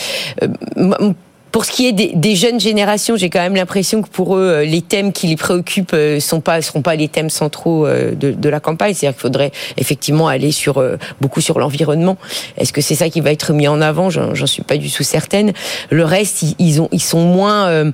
[0.41, 1.13] euh,
[1.51, 4.65] pour ce qui est des, jeunes générations, j'ai quand même l'impression que pour eux, euh,
[4.65, 8.49] les thèmes qui les préoccupent euh, sont pas seront pas les thèmes centraux euh, de,
[8.49, 8.93] la campagne.
[8.93, 10.83] C'est-à-dire qu'il faudrait effectivement aller sur
[11.21, 12.17] beaucoup sur l'environnement.
[12.57, 14.09] Est-ce que c'est ça qui va être mis en avant?
[14.09, 15.53] J'en suis pas du tout certaine.
[15.89, 17.91] Le reste, ils sont moins.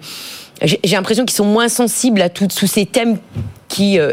[0.61, 3.17] j'ai l'impression qu'ils sont moins sensibles à tous ces thèmes
[3.73, 4.11] qui euh,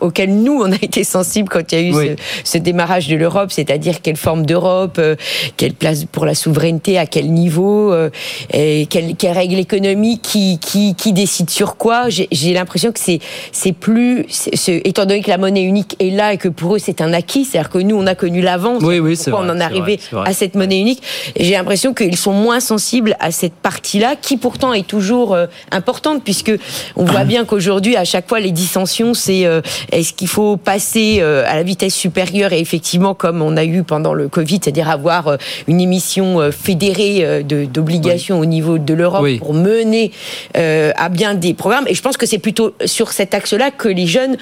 [0.00, 3.52] auquel nous on a été sensibles quand il y a eu ce, démarrage de l'Europe,
[3.52, 5.14] c'est-à-dire quelle forme d'Europe, euh,
[5.58, 8.08] quelle place pour la souveraineté, à quel niveau, euh,
[8.50, 12.06] et quelle, quelle règle économique, qui, qui, qui décide sur quoi.
[12.08, 13.18] J'ai l'impression que c'est
[13.52, 14.24] c'est plus,
[14.68, 17.44] étant donné que la monnaie unique est là et que pour eux c'est un acquis,
[17.44, 20.54] c'est-à-dire que nous on a connu l'avance, oui, oui, on en est arrivé à cette
[20.54, 21.02] monnaie unique.
[21.38, 25.36] J'ai l'impression qu'ils sont moins sensibles à cette partie-là, qui pourtant est toujours
[25.72, 26.52] importante puisque
[26.96, 28.50] on voit bien qu'aujourd'hui à chaque fois les
[28.86, 29.60] c'est euh,
[29.92, 33.82] est-ce qu'il faut passer euh, à la vitesse supérieure et effectivement, comme on a eu
[33.82, 35.36] pendant le Covid, c'est-à-dire avoir euh,
[35.66, 40.12] une émission fédérée d'obligations au niveau de l'Europe pour mener
[40.54, 41.86] à bien des programmes.
[41.88, 44.36] Et je pense que c'est plutôt sur cet axe-là que les jeunes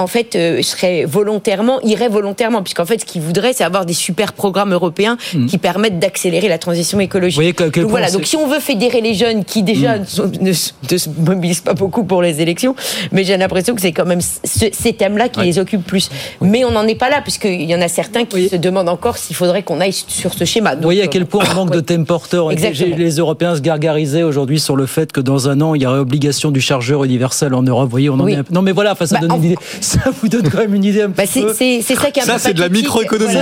[0.00, 3.92] en fait, euh, serait volontairement, irait volontairement, puisqu'en fait, ce qu'ils voudraient, c'est avoir des
[3.92, 5.46] super programmes européens mm.
[5.46, 7.58] qui permettent d'accélérer la transition écologique.
[7.58, 10.04] donc voilà, donc si on veut fédérer les jeunes qui déjà mm.
[10.40, 12.74] ne, se mobilisent pas beaucoup pour les élections,
[13.12, 16.10] mais j'ai l'impression que c'est quand même ces thèmes-là qui les occupent plus.
[16.40, 19.18] Mais on n'en est pas là, puisqu'il y en a certains qui se demandent encore
[19.18, 20.76] s'il faudrait qu'on aille sur ce schéma.
[20.76, 22.50] Vous voyez à quel point on manque de thèmes porteurs.
[22.50, 25.98] Les Européens se gargarisaient aujourd'hui sur le fait que dans un an, il y aurait
[25.98, 27.84] obligation du chargeur universel en Europe.
[27.84, 28.50] Vous voyez, on en est...
[28.50, 29.56] Non mais voilà, ça bah, donne une idée
[29.90, 31.22] ça vous donne quand même une idée un peu.
[31.22, 33.34] Bah, c'est ça qui Ça, c'est de la microéconomie.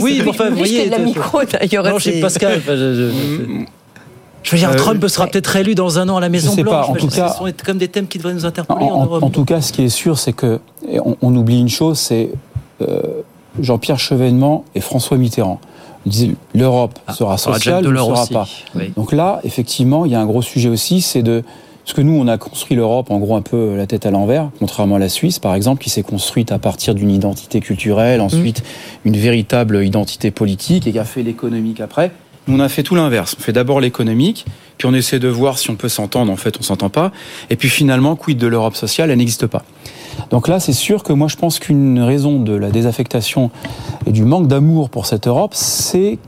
[0.00, 0.86] oui, enfin, vous voyez.
[0.86, 1.84] de la micro, d'ailleurs.
[1.84, 2.60] Non, je Pascal.
[4.42, 6.86] Je veux dire, euh, Trump sera peut-être réélu dans un an à la Maison Blanche.
[6.86, 6.86] Pas.
[6.86, 9.22] En tout cas, ce sont comme des thèmes qui devraient nous interpeller en, Europe.
[9.22, 10.58] En tout cas, ce qui est sûr, c'est que
[11.22, 12.30] on, oublie une chose, c'est
[12.80, 13.00] euh,
[13.60, 15.60] Jean-Pierre Chevènement et François Mitterrand.
[16.06, 18.48] Ils disaient l'Europe ah, sera sociale, ne sera pas.
[18.96, 21.44] Donc là, effectivement, il y a un gros sujet aussi, c'est de
[21.84, 24.50] parce que nous, on a construit l'Europe en gros un peu la tête à l'envers,
[24.58, 28.60] contrairement à la Suisse, par exemple, qui s'est construite à partir d'une identité culturelle, ensuite
[28.60, 29.08] mmh.
[29.08, 32.12] une véritable identité politique et qui a fait l'économique après.
[32.48, 33.36] Nous, on a fait tout l'inverse.
[33.38, 36.32] On fait d'abord l'économique, puis on essaie de voir si on peut s'entendre.
[36.32, 37.12] En fait, on s'entend pas.
[37.50, 39.10] Et puis finalement, quid de l'Europe sociale?
[39.10, 39.64] Elle n'existe pas.
[40.30, 43.50] Donc là, c'est sûr que moi, je pense qu'une raison de la désaffectation
[44.06, 46.18] et du manque d'amour pour cette Europe, c'est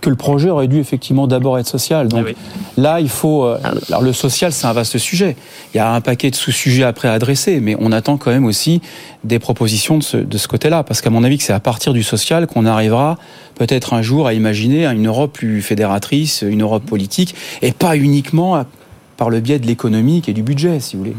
[0.00, 2.08] que le projet aurait dû effectivement d'abord être social.
[2.08, 2.32] Donc ah
[2.76, 3.44] là, il faut.
[3.44, 3.72] Euh, ah.
[3.88, 5.36] alors le social, c'est un vaste sujet.
[5.74, 8.44] Il y a un paquet de sous-sujets après à adresser, mais on attend quand même
[8.44, 8.80] aussi
[9.24, 12.02] des propositions de ce, de ce côté-là, parce qu'à mon avis, c'est à partir du
[12.02, 13.18] social qu'on arrivera
[13.54, 18.64] peut-être un jour à imaginer une Europe plus fédératrice, une Europe politique, et pas uniquement
[19.16, 21.16] par le biais de l'économique et du budget, si vous voulez.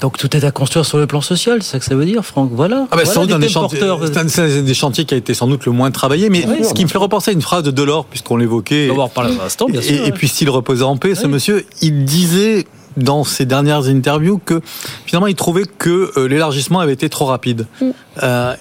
[0.00, 2.24] Donc tout est à construire sur le plan social, c'est ça que ça veut dire,
[2.24, 2.86] Franck Voilà.
[2.90, 3.38] Ah bah, c'est un,
[4.62, 6.98] des chantiers qui a été sans doute le moins travaillé, mais ce qui me fait
[6.98, 8.88] repenser à une phrase de Delors, puisqu'on l'évoquait.
[8.90, 10.06] On va reparler un instant, bien sûr.
[10.06, 14.60] Et, puis s'il reposait en paix, ce monsieur, il disait dans ses dernières interviews que
[15.06, 17.66] finalement il trouvait que euh, l'élargissement avait été trop rapide.
[17.80, 17.86] Mm.
[18.22, 18.54] Euh,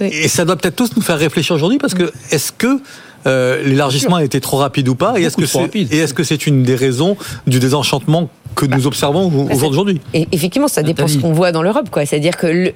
[0.00, 2.80] et, ça doit peut-être tous nous faire réfléchir aujourd'hui parce que est-ce que
[3.26, 5.18] euh, l'élargissement a été trop rapide ou pas?
[5.18, 9.26] Et est-ce que c'est est -ce c'est une des raisons du désenchantement que nous observons
[9.26, 10.00] au jour d'aujourd'hui.
[10.32, 11.88] Effectivement, ça dépend de ce qu'on voit dans l'Europe.
[12.04, 12.72] C'est-à-dire que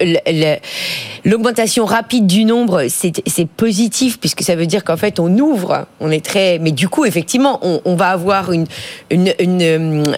[1.25, 6.11] l'augmentation rapide du nombre, c'est positif, puisque ça veut dire qu'en fait, on ouvre, on
[6.11, 6.59] est très...
[6.59, 8.67] Mais du coup, effectivement, on, va avoir une,
[9.11, 10.15] une, une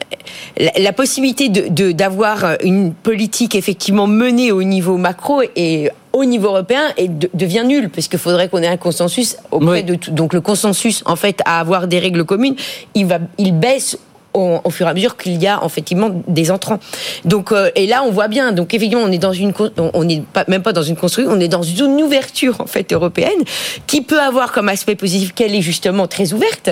[0.59, 6.93] la, possibilité d'avoir de, une politique effectivement menée au niveau macro et au niveau européen
[6.99, 10.11] et devient nul parce qu'il faudrait qu'on ait un consensus auprès de tout.
[10.11, 12.57] Donc le consensus en fait à avoir des règles communes,
[12.95, 13.99] il va il baisse
[14.35, 16.79] au, fur et à mesure qu'il y a effectivement des entrants.
[17.25, 18.53] Donc euh, et là on voit bien.
[18.53, 21.41] Donc effectivement on est dans une on n'est pas même pas dans une construction, on
[21.41, 23.31] est dans une ouverture en fait européenne
[23.87, 26.71] qui peut avoir comme aspect positif qu'elle est justement très ouverte,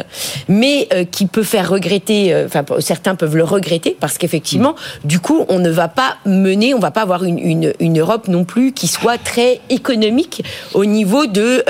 [0.49, 2.33] mais euh, qui peut faire regretter.
[2.33, 5.07] Euh, enfin certains peuvent le regretter parce qu'effectivement mm.
[5.07, 8.29] du coup on ne va pas mener, on va pas avoir une, une, une Europe
[8.29, 10.42] non plus qui soit très économique
[10.75, 11.64] au niveau de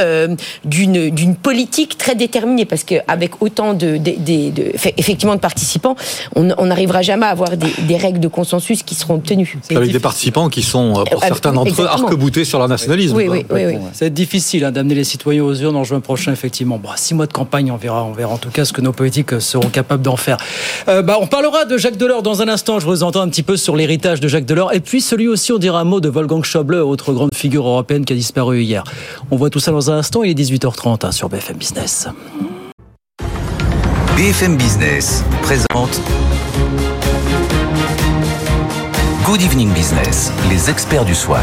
[0.64, 5.79] d'une d'une politique très déterminée parce qu'avec autant de, de, de, de effectivement de participants
[6.36, 9.58] on n'arrivera jamais à avoir des, règles de consensus qui seront obtenues.
[9.74, 13.16] Avec des participants qui sont, euh, pour euh, certains d'entre eux, arc-boutés sur leur nationalisme.
[13.16, 16.00] Oui, oui, oui, Ça va être difficile hein, d'amener les citoyens aux urnes en juin
[16.00, 16.78] prochain, effectivement.
[16.78, 18.92] Bon, six mois de campagne, on verra, on verra en tout cas ce que nos
[18.92, 20.38] politiques euh, seront capables d'en faire.
[20.86, 22.78] bah, on parlera de Jacques Delors dans un instant.
[22.78, 24.72] Je vous entends un petit peu sur l'héritage de Jacques Delors.
[24.72, 28.04] Et puis celui aussi, on dira un mot de Wolfgang Schäuble, autre grande figure européenne
[28.04, 28.84] qui a disparu hier.
[29.30, 30.22] On voit tout ça dans un instant.
[30.22, 32.08] Il est 18h30 hein, sur BFM Business.
[34.20, 35.98] BFM Business présente
[39.24, 41.40] Good Evening Business, les experts du soir.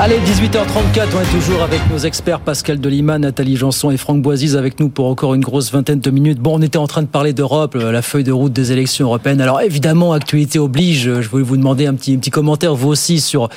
[0.00, 4.56] Allez, 18h34, on est toujours avec nos experts Pascal Delima, Nathalie Janson et Franck Boisise
[4.56, 6.40] avec nous pour encore une grosse vingtaine de minutes.
[6.40, 9.06] Bon, on était en train de parler d'Europe, euh, la feuille de route des élections
[9.06, 9.40] européennes.
[9.40, 13.20] Alors évidemment, actualité oblige, je voulais vous demander un petit, un petit commentaire, vous aussi,
[13.20, 13.48] sur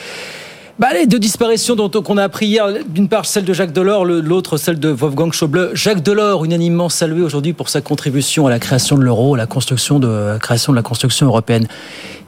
[0.81, 4.03] bah, les deux disparitions dont on a appris hier, d'une part celle de Jacques Delors,
[4.03, 5.69] l'autre celle de Wolfgang Schäuble.
[5.75, 9.45] Jacques Delors, unanimement salué aujourd'hui pour sa contribution à la création de l'euro, à la
[9.45, 11.67] construction de la création de la construction européenne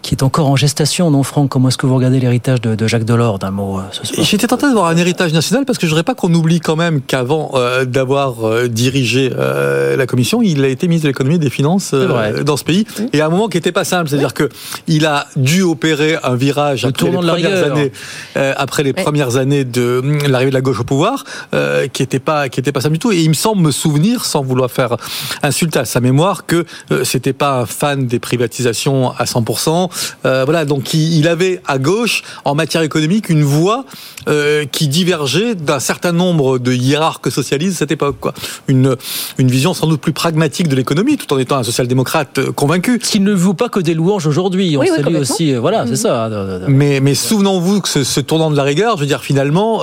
[0.03, 3.05] qui est encore en gestation, non Franck Comment est-ce que vous regardez l'héritage de, Jacques
[3.05, 4.25] Delors d'un mot euh, ce soir?
[4.25, 7.01] J'étais tenté d'avoir un héritage national parce que je voudrais pas qu'on oublie quand même
[7.01, 11.49] qu'avant euh, d'avoir euh, dirigé la commission, il a été ministre de l'économie et des
[11.49, 12.85] finances dans ce pays.
[13.13, 14.49] Et à un moment qui n'était pas simple, c'est-à-dire que
[14.87, 17.91] il a dû opérer un virage après les, premières années,
[18.35, 21.23] après les premières années de l'arrivée de la gauche au pouvoir,
[21.93, 23.11] qui n'était pas qui était pas simple du tout.
[23.11, 24.97] Et il me semble me souvenir, sans vouloir faire
[25.41, 26.65] insulte à sa mémoire, que
[27.03, 29.89] c'était pas un fan des privatisations à 100%.
[30.25, 33.85] Euh, voilà, donc il, avait à gauche, en matière économique, une voix
[34.27, 38.17] euh, qui divergeait d'un certain nombre de hiérarques socialistes de cette époque.
[38.19, 38.33] Quoi.
[38.67, 38.95] Une,
[39.37, 42.99] une vision sans doute plus pragmatique de l'économie, tout en étant un social-démocrate euh, convaincu.
[42.99, 44.75] Qui ne vaut pas que des louanges aujourd'hui.
[44.77, 46.29] On oui, salue aussi, voilà, c'est ça.
[46.67, 49.81] Mais, mais souvenons-vous que ce, tournant de la rigueur, je veux dire, finalement,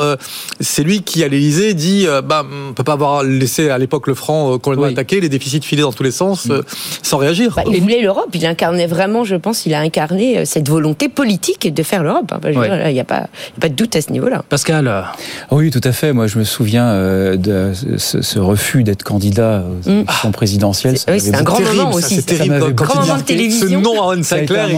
[0.61, 4.07] c'est lui qui, à l'Élysée, dit bah, on ne peut pas avoir laissé à l'époque
[4.07, 6.63] le franc complètement attaqué, les déficits filés dans tous les sens, mm.
[7.03, 7.55] sans réagir.
[7.57, 11.09] Bah, il voulait l'Europe, il incarnait vraiment, je pense, il a incarné euh, cette volonté
[11.09, 12.33] politique de faire l'Europe.
[12.45, 13.29] Il n'y a, pas
[13.63, 14.43] de doute à ce niveau-là.
[14.49, 15.05] Pascal
[15.51, 16.13] Oui, tout à fait.
[16.13, 19.93] Moi, je me souviens euh, de ce, refus d'être candidat aux mm.
[19.93, 20.99] élections présidentielles.
[20.99, 22.17] C'est un grand moment aussi.
[22.17, 22.75] C'est terrible.
[22.75, 23.69] grand moment de télévision.
[23.69, 24.69] Ce nom à Anne Sinclair.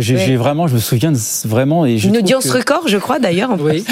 [0.00, 1.12] J'ai vraiment, je me souviens
[1.44, 1.86] vraiment.
[1.86, 3.50] Et Une audience record, je crois d'ailleurs.
[3.62, 3.84] Oui.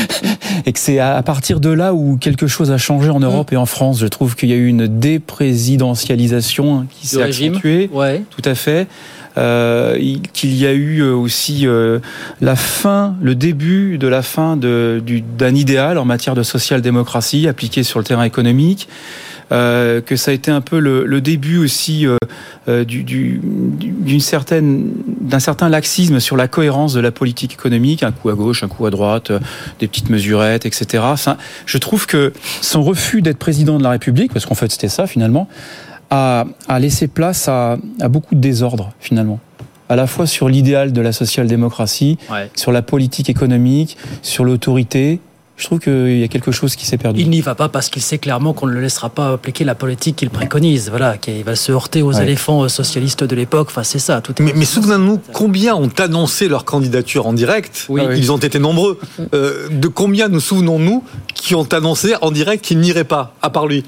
[0.66, 3.54] et que c'est à partir de là où quelque chose a changé en Europe mm.
[3.54, 4.00] et en France.
[4.00, 7.88] Je trouve qu'il y a eu une déprésidentialisation qui s'est accentuée.
[7.92, 8.22] Ouais.
[8.30, 8.88] Tout à fait.
[9.38, 9.96] Euh,
[10.32, 12.00] qu'il y a eu euh, aussi euh,
[12.40, 18.00] la fin, le début de la fin d'un idéal en matière de social-démocratie appliqué sur
[18.00, 18.88] le terrain économique.
[19.52, 25.40] Euh, que ça a été un peu le, le début aussi euh, d'une certaine d'un
[25.40, 28.86] certain laxisme sur la cohérence de la politique économique, un coup à gauche, un coup
[28.86, 29.32] à droite,
[29.80, 31.02] des petites mesurettes, etc.
[31.16, 34.88] Ça, je trouve que son refus d'être président de la République, parce qu'en fait c'était
[34.88, 35.48] ça finalement,
[36.10, 36.44] a,
[36.78, 39.40] laissé place à, beaucoup de désordre finalement
[39.88, 42.16] à la fois sur l'idéal de la social-démocratie,
[42.54, 45.18] sur la politique économique, sur l'autorité.
[45.56, 47.20] Je trouve qu'il y a quelque chose qui s'est perdu.
[47.20, 49.74] Il n'y va pas parce qu'il sait clairement qu'on ne le laissera pas appliquer la
[49.74, 50.88] politique qu'il préconise.
[50.88, 53.66] Voilà, qu'il va se heurter aux éléphants socialistes de l'époque.
[53.70, 54.22] Enfin, c'est ça.
[54.22, 57.86] Tout mais, mais souvenons-nous, combien ont annoncé leur candidature en direct?
[57.90, 58.00] Oui.
[58.16, 58.98] Ils ont été nombreux.
[59.34, 61.02] Euh, de combien nous souvenons-nous
[61.34, 63.84] qui ont annoncé en direct qu'ils n'iraient pas, à part lui?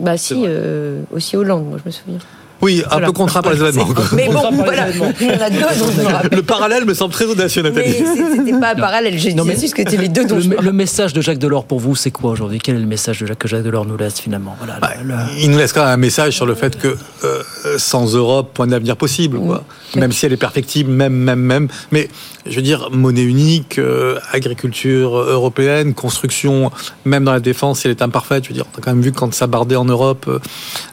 [0.00, 2.18] Bah si, euh, aussi Hollande, moi je me souviens.
[2.60, 3.86] Oui, un peu contraint par les événements.
[4.14, 6.30] Mais bon, voilà, il y en a deux dont je me rappelle.
[6.38, 7.94] Le parallèle me semble très audacieux, Nathalie.
[8.00, 10.48] Mais c'était pas un parallèle, j'ai dit juste que c'était les deux dont le, je
[10.48, 12.58] me Le message de Jacques Delors pour vous, c'est quoi aujourd'hui?
[12.58, 14.56] Quel est le message de Jacques, que Jacques Delors nous laisse finalement?
[14.58, 14.90] Voilà, bah,
[15.38, 17.42] Il nous laisse quand même un message sur le fait que euh,
[17.78, 19.38] sans Europe, point d'avenir possible.
[19.38, 19.62] Quoi.
[19.94, 21.68] Même si elle est perfectible, même, même, même.
[21.92, 22.08] Mais
[22.48, 26.70] je veux dire, monnaie unique, euh, agriculture européenne, construction,
[27.04, 28.44] même dans la défense, elle est imparfaite.
[28.44, 30.26] Je veux dire, on a quand même vu que quand ça bardait en Europe,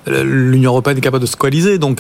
[0.08, 1.78] euh, l'Union européenne est capable de se coaliser.
[1.78, 2.00] Donc,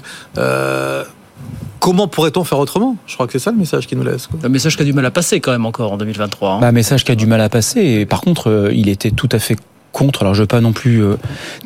[1.85, 2.97] comment pourrait-on faire autrement?
[3.05, 4.27] Je crois que c'est ça le message qui nous laisse.
[4.43, 6.53] Un message qui a du mal à passer quand même encore en 2023.
[6.53, 6.59] Hein.
[6.59, 7.81] Bah, un message qui a du mal à passer.
[7.81, 9.55] Et par contre, euh, il était tout à fait
[9.95, 10.23] contre.
[10.23, 11.15] Alors je veux pas non plus euh,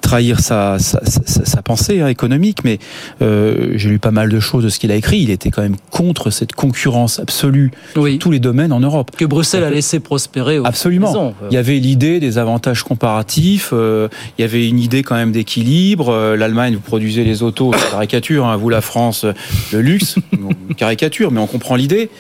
[0.02, 2.78] trahir sa, sa, sa, sa pensée hein, économique, mais
[3.22, 5.20] euh, j'ai lu pas mal de choses de ce qu'il a écrit.
[5.20, 8.14] Il était quand même contre cette concurrence absolue oui.
[8.14, 9.12] dans tous les domaines en Europe.
[9.18, 10.60] Que Bruxelles a laissé prospérer.
[10.64, 11.34] Absolument.
[11.50, 13.72] Il y avait l'idée des avantages comparatifs.
[13.74, 16.36] Euh, il y avait une idée quand même d'équilibre.
[16.38, 18.46] L'Allemagne, vous produisez les autos, caricature.
[18.46, 19.26] Hein, vous, la France,
[19.74, 20.16] le luxe,
[20.78, 22.12] caricature, mais on comprend l'idée.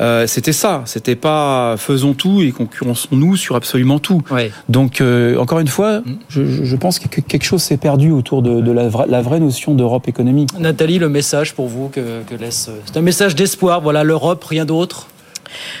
[0.00, 0.82] Euh, c'était ça.
[0.86, 4.22] C'était pas faisons tout et concurrençons-nous sur absolument tout.
[4.30, 4.50] Ouais.
[4.68, 8.60] Donc, euh, encore une fois, je, je, pense que quelque chose s'est perdu autour de,
[8.60, 10.50] de la, vraie, la, vraie, notion d'Europe économique.
[10.58, 12.70] Nathalie, le message pour vous que, que laisse.
[12.86, 13.80] C'est un message d'espoir.
[13.80, 15.08] Voilà, l'Europe, rien d'autre.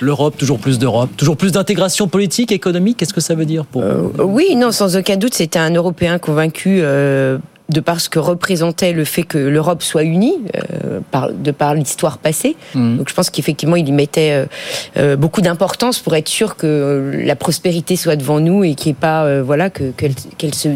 [0.00, 2.98] L'Europe, toujours plus d'Europe, toujours plus d'intégration politique, économique.
[2.98, 6.18] Qu'est-ce que ça veut dire pour euh, Oui, non, sans aucun doute, c'était un Européen
[6.18, 7.38] convaincu euh,
[7.70, 11.74] de par ce que représentait le fait que l'Europe soit unie, euh, par, de par
[11.74, 12.56] l'histoire passée.
[12.74, 12.98] Mmh.
[12.98, 14.46] Donc je pense qu'effectivement, il y mettait euh,
[14.98, 18.98] euh, beaucoup d'importance pour être sûr que la prospérité soit devant nous et qu'il n'y
[18.98, 20.68] ait pas, euh, voilà, que, qu'elle se,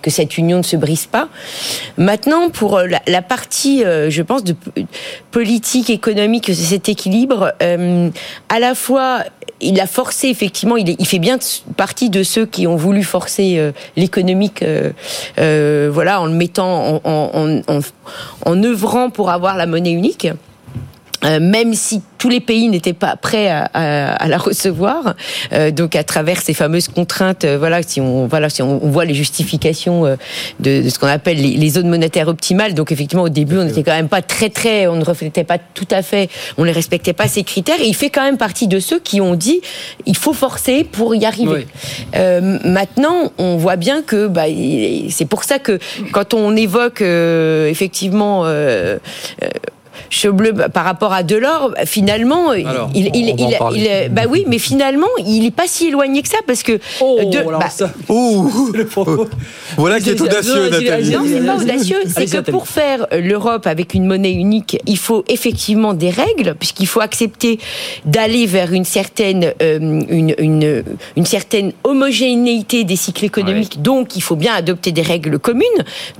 [0.00, 1.28] que cette union ne se brise pas.
[1.96, 4.54] Maintenant, pour la, la partie, je pense, de
[5.30, 9.24] politique économique, cet équilibre, à la fois
[9.60, 11.38] il a forcé effectivement, il, est, il, fait bien
[11.76, 14.90] partie de ceux qui ont voulu forcer euh, l'économique, euh,
[15.38, 17.80] euh, voilà, en le mettant, en, en, en,
[18.46, 20.28] en, œuvrant pour avoir la monnaie unique.
[21.24, 25.14] Euh, même si tous les pays n'étaient pas prêts à, à, à la recevoir,
[25.52, 28.90] euh, donc à travers ces fameuses contraintes, euh, voilà, si on voilà, si on, on
[28.90, 30.16] voit les justifications euh,
[30.60, 33.64] de, de, ce qu'on appelle les, les, zones monétaires optimales, donc effectivement au début on
[33.64, 36.72] n'était quand même pas très très, on ne reflétait pas tout à fait, on ne
[36.72, 39.60] respectait pas ces critères, et il fait quand même partie de ceux qui ont dit
[40.06, 41.66] il faut forcer pour y arriver.
[42.14, 42.60] Oui.
[42.64, 44.44] maintenant, on voit bien que bah,
[45.10, 45.78] c'est pour ça que
[46.12, 48.44] quand on évoque effectivement
[50.10, 55.08] Cheveux par rapport à Delors, finalement, alors, il, il, il, il, bah oui, mais finalement,
[55.24, 56.78] il est pas si éloigné que ça parce que.
[57.00, 57.90] Oh, de, bah, ça...
[58.08, 58.48] oh
[59.76, 61.10] voilà qui est audacieux, Nathalie.
[61.10, 62.00] Non, c'est pas audacieux.
[62.06, 66.86] C'est que pour faire l'Europe avec une monnaie unique, il faut effectivement des règles, puisqu'il
[66.86, 67.58] faut accepter
[68.04, 70.84] d'aller vers une certaine, euh, une, une,
[71.16, 73.74] une, certaine homogénéité des cycles économiques.
[73.76, 73.82] Ouais.
[73.82, 75.64] Donc, il faut bien adopter des règles communes,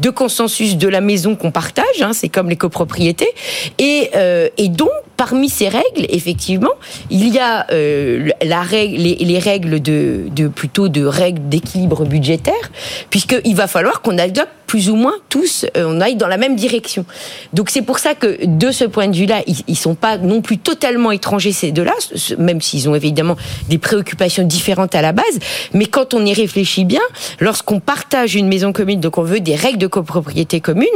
[0.00, 1.84] de consensus de la maison qu'on partage.
[2.00, 3.30] Hein, c'est comme les copropriétés.
[3.78, 6.72] Et, euh, et, donc, parmi ces règles, effectivement,
[7.10, 12.04] il y a euh, la règle, les, les, règles de, de, plutôt de règles d'équilibre
[12.04, 12.70] budgétaire,
[13.10, 16.54] puisqu'il va falloir qu'on adopte plus ou moins tous, euh, on aille dans la même
[16.54, 17.06] direction.
[17.54, 20.42] Donc c'est pour ça que de ce point de vue-là, ils, ils sont pas non
[20.42, 21.94] plus totalement étrangers ces deux-là,
[22.38, 23.36] même s'ils ont évidemment
[23.70, 25.38] des préoccupations différentes à la base.
[25.72, 27.00] Mais quand on y réfléchit bien,
[27.40, 30.86] lorsqu'on partage une maison commune, donc on veut des règles de copropriété commune,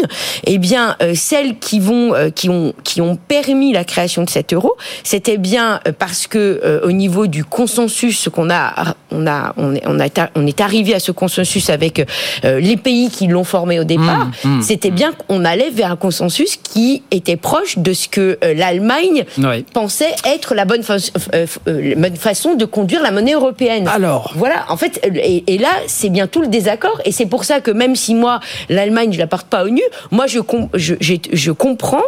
[0.44, 4.30] eh bien euh, celles qui vont, euh, qui ont, qui ont permis la création de
[4.30, 9.54] cet euro, c'était bien parce que euh, au niveau du consensus, qu'on a, on a,
[9.56, 12.06] on est, on a, on est arrivé à ce consensus avec
[12.44, 15.90] euh, les pays qui l'ont formé au départ, mmh, mmh, c'était bien qu'on allait vers
[15.92, 19.64] un consensus qui était proche de ce que euh, l'Allemagne oui.
[19.72, 20.96] pensait être la bonne, fa
[21.34, 23.88] euh, euh, bonne, façon de conduire la monnaie européenne.
[23.88, 27.44] Alors Voilà, en fait, et, et là, c'est bien tout le désaccord, et c'est pour
[27.44, 30.40] ça que même si moi, l'Allemagne, je la porte pas au nu, moi, je,
[30.74, 30.94] je,
[31.32, 32.02] je comprends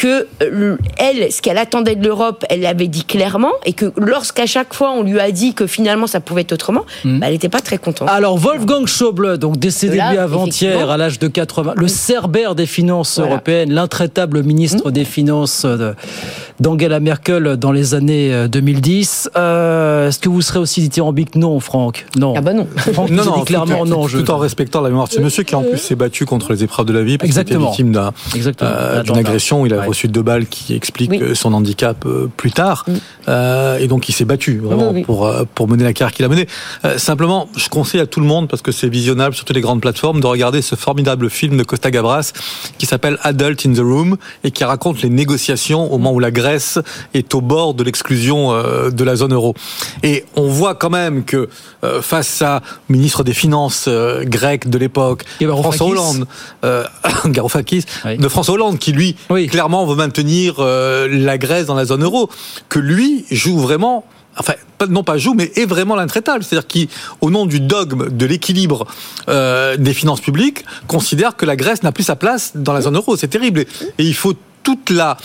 [0.00, 0.26] que
[0.96, 4.92] elle, ce qu'elle attendait de l'Europe, elle l'avait dit clairement, et que lorsqu'à chaque fois
[4.92, 7.18] on lui a dit que finalement ça pouvait être autrement, mmh.
[7.18, 8.08] bah, elle n'était pas très contente.
[8.08, 13.18] Alors Wolfgang Schauble, donc décédé lui avant-hier à l'âge de 80, le cerbère des finances
[13.18, 13.32] voilà.
[13.32, 14.92] européennes, l'intraitable ministre mmh.
[14.92, 15.66] des Finances
[16.60, 19.30] d'Angela Merkel dans les années 2010.
[19.36, 21.36] Euh, Est-ce que vous serez aussi dithyrambique?
[21.36, 22.06] Non, Franck.
[22.16, 22.34] Non.
[22.36, 22.66] Ah bah non.
[22.76, 24.06] Franck non, non, dit clairement tout, non.
[24.06, 26.52] Tout, tout en respectant la mémoire de ce monsieur qui en plus s'est battu contre
[26.52, 29.66] les épreuves de la vie parce qu'il était victime d'une euh, agression.
[29.66, 29.89] Il a ouais.
[29.90, 31.36] Reçu deux balles qui expliquent oui.
[31.36, 32.84] son handicap euh, plus tard.
[32.86, 32.92] Mm.
[33.28, 36.24] Euh, et donc il s'est battu vraiment oui, pour, euh, pour mener la carrière qu'il
[36.24, 36.46] a menée.
[36.84, 39.62] Euh, simplement, je conseille à tout le monde, parce que c'est visionnable sur toutes les
[39.62, 42.32] grandes plateformes, de regarder ce formidable film de Costa Gavras
[42.78, 46.30] qui s'appelle Adult in the Room et qui raconte les négociations au moment où la
[46.30, 46.78] Grèce
[47.14, 49.54] est au bord de l'exclusion euh, de la zone euro.
[50.02, 51.48] Et on voit quand même que
[51.82, 56.26] euh, face à ministre des Finances euh, grec de l'époque, François Hollande,
[56.64, 56.84] euh,
[57.26, 58.18] Garoufakis, oui.
[58.18, 59.16] de François Hollande, qui lui
[59.70, 59.76] oui.
[59.76, 62.28] clairement veut maintenir euh, la Grèce dans la zone euro,
[62.68, 64.04] que lui joue vraiment
[64.36, 64.54] enfin
[64.88, 66.42] non pas joue, mais est vraiment l'intraitable.
[66.42, 66.88] C'est-à-dire qui,
[67.20, 68.86] au nom du dogme de l'équilibre
[69.28, 72.96] euh, des finances publiques, considère que la Grèce n'a plus sa place dans la zone
[72.96, 73.16] euro.
[73.16, 73.60] C'est terrible.
[73.60, 73.66] Et,
[73.98, 75.16] il faut toute la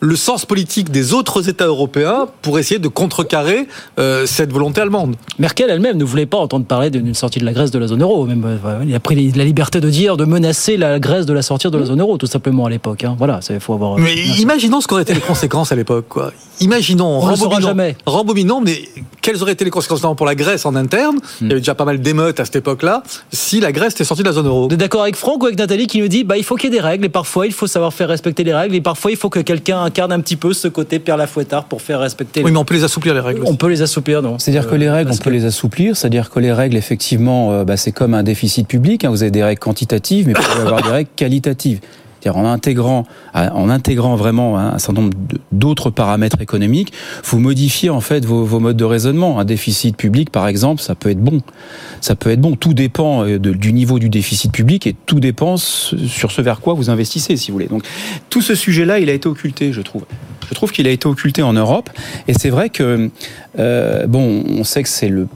[0.00, 3.68] le sens politique des autres États européens pour essayer de contrecarrer
[3.98, 5.16] euh, cette volonté allemande.
[5.38, 8.02] Merkel elle-même ne voulait pas entendre parler d'une sortie de la Grèce de la zone
[8.02, 8.24] euro.
[8.24, 11.42] Même, euh, il a pris la liberté de dire, de menacer la Grèce de la
[11.42, 13.04] sortir de la zone euro, tout simplement à l'époque.
[13.04, 13.14] Hein.
[13.18, 13.98] Voilà, il faut avoir.
[13.98, 16.06] Mais imaginons ce qu'auraient été les conséquences à l'époque.
[16.08, 16.32] Quoi.
[16.60, 17.96] Imaginons, On saura jamais.
[18.06, 18.82] rembobinons, mais
[19.20, 21.18] quelles auraient été les conséquences pour la Grèce en interne?
[21.40, 23.02] Il y avait déjà pas mal d'émeutes à cette époque-là.
[23.32, 24.68] Si la Grèce était sortie de la zone euro.
[24.68, 26.70] Vous êtes d'accord avec Franck ou avec Nathalie qui nous dit, bah il faut qu'il
[26.70, 29.10] y ait des règles et parfois il faut savoir faire respecter les règles et parfois
[29.10, 32.42] il faut que quelqu'un incarne un petit peu ce côté Pierre Lafouettard pour faire respecter.
[32.42, 33.42] Oui, mais on peut les assouplir les règles.
[33.46, 35.96] On peut les assouplir, non C'est-à-dire que les règles, on peut les assouplir.
[35.96, 39.04] C'est-à-dire que les règles, effectivement, euh, bah, c'est comme un déficit public.
[39.04, 39.10] Hein.
[39.10, 41.80] Vous avez des règles quantitatives, mais vous pouvez avoir des règles qualitatives.
[42.20, 45.16] C'est-à-dire en intégrant, en intégrant vraiment un certain nombre
[45.52, 46.92] d'autres paramètres économiques,
[47.24, 49.38] vous modifiez en fait vos, modes de raisonnement.
[49.38, 51.40] Un déficit public, par exemple, ça peut être bon.
[52.00, 52.56] Ça peut être bon.
[52.56, 56.74] Tout dépend de, du niveau du déficit public et tout dépend sur ce vers quoi
[56.74, 57.68] vous investissez, si vous voulez.
[57.68, 57.84] Donc
[58.28, 60.04] tout ce sujet-là, il a été occulté, je trouve.
[60.48, 61.90] Je trouve qu'il a été occulté en Europe.
[62.26, 63.10] Et c'est vrai que,
[63.58, 65.28] euh, bon, on sait que c'est le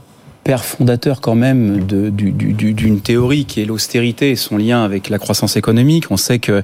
[0.45, 5.57] père fondateur quand même d'une théorie qui est l'austérité et son lien avec la croissance
[5.57, 6.11] économique.
[6.11, 6.61] On sait que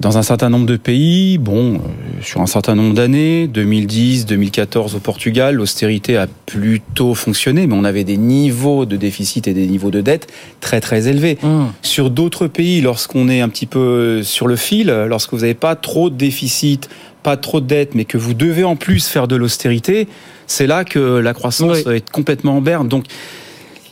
[0.00, 1.80] dans un certain nombre de pays, bon,
[2.20, 7.84] sur un certain nombre d'années, 2010, 2014 au Portugal, l'austérité a plutôt fonctionné, mais on
[7.84, 10.26] avait des niveaux de déficit et des niveaux de dette
[10.60, 11.38] très très élevés.
[11.42, 11.66] Mmh.
[11.82, 15.76] Sur d'autres pays, lorsqu'on est un petit peu sur le fil, lorsque vous n'avez pas
[15.76, 16.90] trop de déficit,
[17.26, 20.06] pas trop de dette, mais que vous devez en plus faire de l'austérité,
[20.46, 21.96] c'est là que la croissance oui.
[21.96, 22.86] est complètement en berne.
[22.86, 23.06] Donc,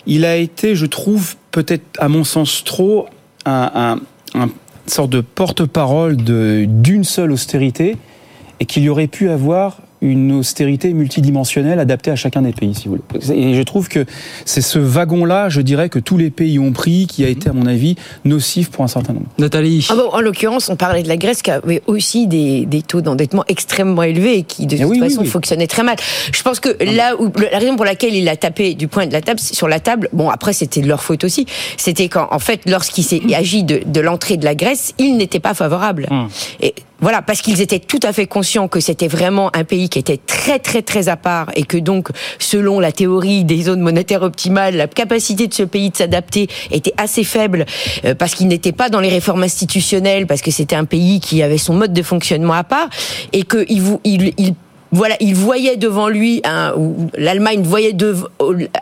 [0.07, 3.09] il a été, je trouve, peut-être à mon sens trop,
[3.45, 3.99] un,
[4.35, 4.51] un, un
[4.87, 7.97] sorte de porte-parole d'une seule austérité
[8.61, 12.89] et qu'il y aurait pu avoir une austérité multidimensionnelle adaptée à chacun des pays, si
[12.89, 13.33] vous voulez.
[13.33, 14.05] Et je trouve que
[14.45, 17.53] c'est ce wagon-là, je dirais, que tous les pays ont pris, qui a été, à
[17.53, 19.27] mon avis, nocif pour un certain nombre.
[19.39, 22.83] Nathalie ah bon, En l'occurrence, on parlait de la Grèce qui avait aussi des, des
[22.83, 25.31] taux d'endettement extrêmement élevés et qui, de toute oui, façon, oui, oui.
[25.31, 25.97] fonctionnaient très mal.
[26.33, 29.13] Je pense que là où la raison pour laquelle il a tapé du point de
[29.13, 31.47] la table sur la table, bon, après, c'était de leur faute aussi,
[31.79, 35.41] c'était quand, en fait, lorsqu'il s'est agi de, de l'entrée de la Grèce, il n'était
[35.41, 36.07] pas favorable.
[36.11, 36.29] Hum.
[36.61, 36.75] Et
[37.05, 40.17] voilà, parce qu'ils étaient tout à fait conscients que c'était vraiment un pays qui était
[40.17, 44.75] très très très à part et que donc, selon la théorie des zones monétaires optimales,
[44.75, 47.67] la capacité de ce pays de s'adapter était assez faible
[48.07, 51.43] euh, parce qu'il n'était pas dans les réformes institutionnelles, parce que c'était un pays qui
[51.43, 52.89] avait son mode de fonctionnement à part
[53.35, 54.55] et qu'il il, il
[54.95, 56.73] voilà, il voyait devant lui, hein,
[57.19, 58.15] l'Allemagne voyait de,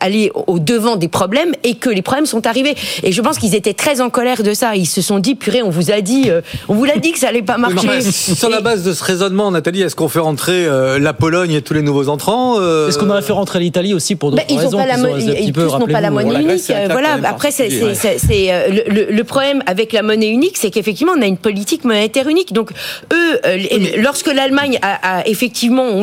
[0.01, 2.75] aller au devant des problèmes et que les problèmes sont arrivés.
[3.03, 4.77] Et je pense qu'ils étaient très en colère de ça.
[4.77, 7.19] Ils se sont dit, purée, on vous a dit, euh, on vous l'a dit que
[7.19, 7.87] ça allait pas marcher.
[7.87, 11.53] Non, sur la base de ce raisonnement, Nathalie, est-ce qu'on fait rentrer euh, la Pologne
[11.53, 12.89] et tous les nouveaux entrants euh...
[12.89, 15.41] Est-ce qu'on aurait fait rentrer l'Italie aussi pour d'autres bah, raisons Ils, ont pas la
[15.41, 16.73] ils tous n'ont pas la monnaie unique.
[16.91, 17.19] voilà.
[17.25, 18.85] Après, c'est ouais.
[18.87, 22.53] le, le, problème avec la monnaie unique, c'est qu'effectivement, on a une politique monétaire unique.
[22.53, 22.71] Donc,
[23.13, 23.95] eux, mais...
[23.97, 26.02] lorsque l'Allemagne a, a effectivement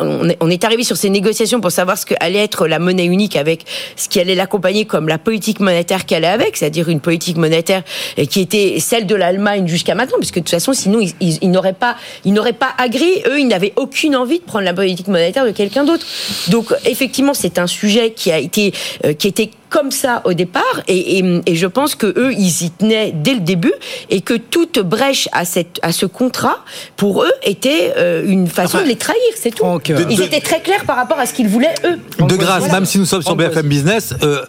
[0.00, 3.36] on, est arrivé sur ces négociations pour savoir ce que allait être la monnaie unique
[3.36, 3.64] avec
[3.96, 7.82] ce qui allait l'accompagner comme la politique monétaire qu'elle est avec, c'est-à-dire une politique monétaire
[8.30, 11.72] qui était celle de l'Allemagne jusqu'à maintenant, puisque de toute façon, sinon, ils, ils, n'auraient
[11.72, 13.22] pas, ils n'auraient pas agréé.
[13.26, 16.06] Eux, ils n'avaient aucune envie de prendre la politique monétaire de quelqu'un d'autre.
[16.48, 18.72] Donc, effectivement, c'est un sujet qui a été,
[19.04, 22.64] euh, qui était comme ça au départ et, et, et, je pense que eux ils
[22.64, 23.72] y tenaient dès le début
[24.10, 26.58] et que toute brèche à cette à ce contrat
[26.96, 30.22] pour eux était euh, une façon enfin, de les trahir c'est tout donc, ils de,
[30.22, 32.74] étaient très clairs par rapport à ce qu'ils voulaient eux de grâce voilà.
[32.74, 34.44] même si nous sommes sur BFM Business euh,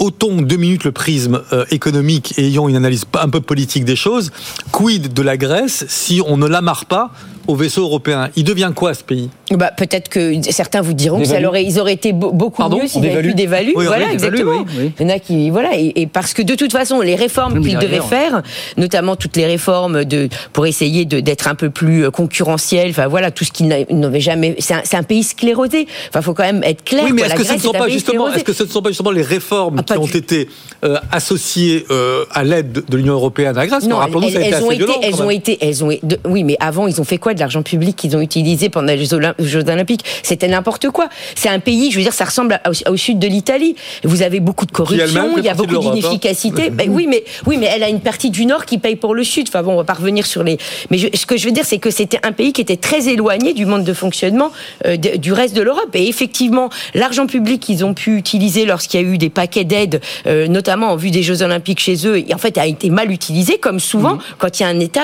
[0.00, 3.96] ôtons deux minutes le prisme euh, économique et ayons une analyse un peu politique des
[3.96, 4.32] choses.
[4.72, 7.10] Quid de la Grèce si on ne l'amarre pas
[7.46, 9.30] au vaisseau européen Il devient quoi ce pays?
[9.50, 13.04] Bah, Peut-être que certains vous diront qu'ils auraient, ils auraient été beaucoup Pardon mieux s'ils
[13.06, 13.72] avaient pu dévaluer.
[13.74, 14.64] Oui, voilà, exactement.
[14.66, 14.92] Oui, oui.
[15.00, 17.60] Il y en a qui, voilà, et, et, parce que de toute façon, les réformes
[17.60, 18.42] qu'ils devaient faire,
[18.76, 23.30] notamment toutes les réformes de, pour essayer d'être un peu plus euh, concurrentiel, enfin voilà,
[23.30, 24.56] tout ce qu'ils n'avaient jamais.
[24.58, 25.86] C'est un, un, pays sclérosé.
[26.08, 27.04] Enfin, faut quand même être clair.
[27.04, 28.90] Oui, mais est-ce que, ce ne sont pas justement, est-ce que ce ne sont pas
[28.90, 30.48] justement les réformes ah, qui ont été
[30.84, 33.86] euh, associées euh, à l'aide de l'Union européenne à la Grèce?
[33.86, 36.86] Non, elles, elles, elles, ont été, elles ont été, elles ont été, oui, mais avant,
[36.86, 40.04] ils ont fait quoi de l'argent public qu'ils ont utilisé pendant les Jeux Olympiques?
[40.22, 41.08] C'était n'importe quoi.
[41.34, 43.76] C'est un pays, je veux dire, ça ressemble au, au sud de l'Italie.
[44.04, 46.68] Vous avez beaucoup de corruption, il y a beaucoup d'inefficacité.
[46.68, 46.72] Hein.
[46.72, 49.24] Ben, oui, mais oui, mais elle a une partie du nord qui paye pour le
[49.24, 49.46] sud.
[49.48, 50.58] Enfin bon, on va pas revenir sur les.
[50.90, 53.08] Mais je, ce que je veux dire, c'est que c'était un pays qui était très
[53.08, 54.50] éloigné du monde de fonctionnement
[54.86, 55.90] euh, de, du reste de l'Europe.
[55.94, 60.00] Et effectivement, l'argent public qu'ils ont pu utiliser lorsqu'il y a eu des paquets d'aide,
[60.26, 63.58] euh, notamment en vue des Jeux Olympiques chez eux, en fait, a été mal utilisé,
[63.58, 64.20] comme souvent mmh.
[64.38, 65.02] quand il y a un État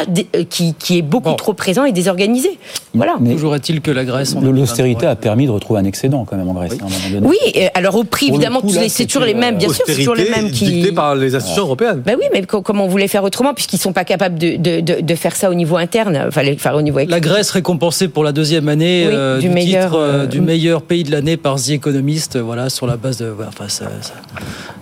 [0.48, 1.36] qui, qui est beaucoup bon.
[1.36, 2.58] trop présent et désorganisé organisé.
[2.94, 3.16] Voilà.
[3.20, 4.34] Mais toujours est-il que la Grèce.
[4.40, 6.78] L'austérité a permis de retrouver un excédent quand même en Grèce.
[7.22, 7.36] Oui,
[7.74, 10.66] alors au prix, évidemment, c'est toujours les mêmes, bien sûr, c'est toujours les mêmes qui.
[10.66, 12.02] Dictées par les institutions européennes.
[12.04, 15.00] Ben oui, mais comment on voulait faire autrement, puisqu'ils ne sont pas capables de, de,
[15.00, 17.00] de, faire ça au niveau interne, enfin, faire au niveau.
[17.06, 21.04] La Grèce récompensée pour la deuxième année euh, du, meilleur, titre, euh, du meilleur pays
[21.04, 23.32] de l'année par The Economist, voilà, sur la base de.
[23.46, 24.14] enfin, ça, ça,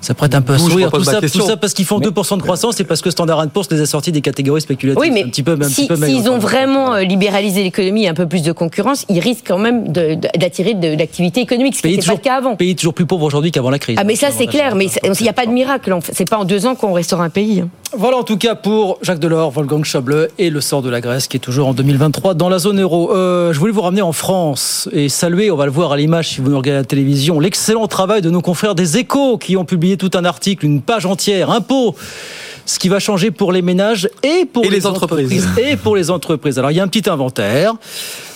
[0.00, 0.90] ça, prête un peu à sourire.
[0.90, 2.06] Tout ça, tout ça, parce qu'ils font mais...
[2.06, 5.00] 2% de croissance, c'est parce que Standard Poor's les a sortis des catégories spéculatives.
[5.00, 8.26] Oui, mais un petit peu, si, petit peu s'ils ont vraiment libéralisé l'économie, un peu
[8.26, 12.12] plus de concurrence, ils risquent quand même d'attirer de, l'activité économique, ce qui n'était pas
[12.12, 12.54] le cas avant.
[12.54, 13.96] Pays toujours plus pauvre aujourd'hui qu'avant la crise.
[13.98, 15.96] Ah, mais ça, c'est clair, mais il n'y a pas de miracle.
[16.12, 17.60] C'est pas en deux ans qu'on restaure un pays.
[17.60, 17.68] Hein.
[17.96, 21.28] Voilà en tout cas pour Jacques Delors, Wolfgang Schäuble et le sort de la Grèce
[21.28, 23.14] qui est toujours en 2023 dans la zone euro.
[23.14, 26.30] Euh, je voulais vous ramener en France et saluer, on va le voir à l'image
[26.30, 29.56] si vous nous regardez à la télévision, l'excellent travail de nos confrères des Échos qui
[29.56, 31.94] ont publié tout un article, une page entière, impôts
[32.66, 35.44] ce qui va changer pour les ménages et pour et les, entreprises.
[35.46, 35.72] entreprises.
[35.72, 36.58] et pour les entreprises.
[36.58, 37.74] Alors il y a un petit inventaire.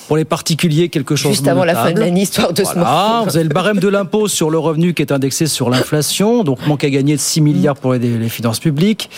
[0.06, 1.76] Pour les particuliers, quelque chose Juste avant notable.
[1.76, 4.48] la fin de l'année, histoire de voilà, se Vous avez le barème de l'impôt sur
[4.48, 7.92] le revenu qui est indexé sur l'inflation, donc manque à gagner de 6 milliards pour
[7.92, 9.10] les, les finances publiques.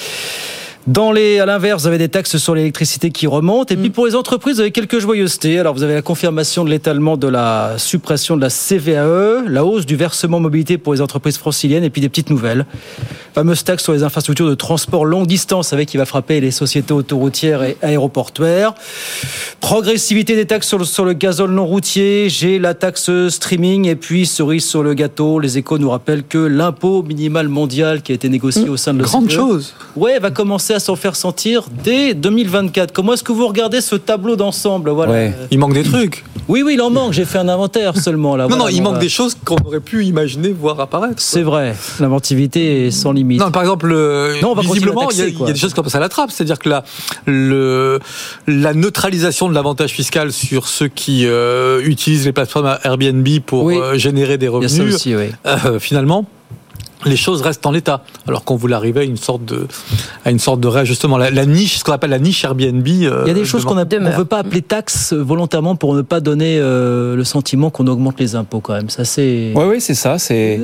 [0.86, 3.74] Dans les, à l'inverse, vous avez des taxes sur l'électricité qui remontent.
[3.74, 5.58] Et puis pour les entreprises, vous avez quelques joyeusetés.
[5.58, 9.84] Alors vous avez la confirmation de l'étalement de la suppression de la CVAE, la hausse
[9.84, 12.64] du versement mobilité pour les entreprises franciliennes, et puis des petites nouvelles.
[13.34, 16.94] Fameuse taxe sur les infrastructures de transport longue distance, avec qui va frapper les sociétés
[16.94, 18.74] autoroutières et aéroportuaires.
[19.60, 22.28] Progressivité des taxes sur le, sur le gazole non routier.
[22.30, 25.40] J'ai la taxe streaming, et puis cerise sur le gâteau.
[25.40, 28.94] Les échos nous rappellent que l'impôt minimal mondial qui a été négocié mmh, au sein
[28.94, 29.10] de l'OCDE.
[29.10, 29.74] Grande chose.
[29.94, 32.92] Ouais, va commencer à s'en faire sentir dès 2024.
[32.92, 35.12] Comment est-ce que vous regardez ce tableau d'ensemble voilà.
[35.12, 35.34] Ouais.
[35.50, 36.24] Il manque des trucs.
[36.48, 37.12] Oui, oui, il en manque.
[37.12, 38.44] J'ai fait un inventaire seulement là.
[38.44, 41.14] non, voilà, non, il manque euh, des choses qu'on aurait pu imaginer voir apparaître.
[41.18, 41.74] C'est vrai.
[42.00, 43.40] L'inventivité est sans limite.
[43.40, 43.88] Non, par exemple,
[44.42, 46.00] non, on va visiblement, il, y a, il y, a, des choses qui passent à
[46.00, 46.30] la trappe.
[46.30, 46.84] C'est-à-dire que la,
[47.26, 48.00] le,
[48.46, 53.76] la neutralisation de l'avantage fiscal sur ceux qui euh, utilisent les plateformes Airbnb pour oui.
[53.76, 55.30] euh, générer des revenus, ça aussi, oui.
[55.46, 56.26] euh, finalement,
[57.04, 59.66] les choses restent en l'état, alors qu'on voulait arriver à une sorte de,
[60.24, 61.16] à une sorte de réajustement.
[61.18, 62.86] La, la niche, ce qu'on appelle la niche Airbnb.
[62.86, 66.02] Euh, Il y a des choses qu'on ne veut pas appeler taxes volontairement pour ne
[66.02, 68.90] pas donner euh, le sentiment qu'on augmente les impôts quand même.
[68.90, 69.52] Ça c'est.
[69.54, 70.18] Oui, oui, c'est ça.
[70.18, 70.60] C'est.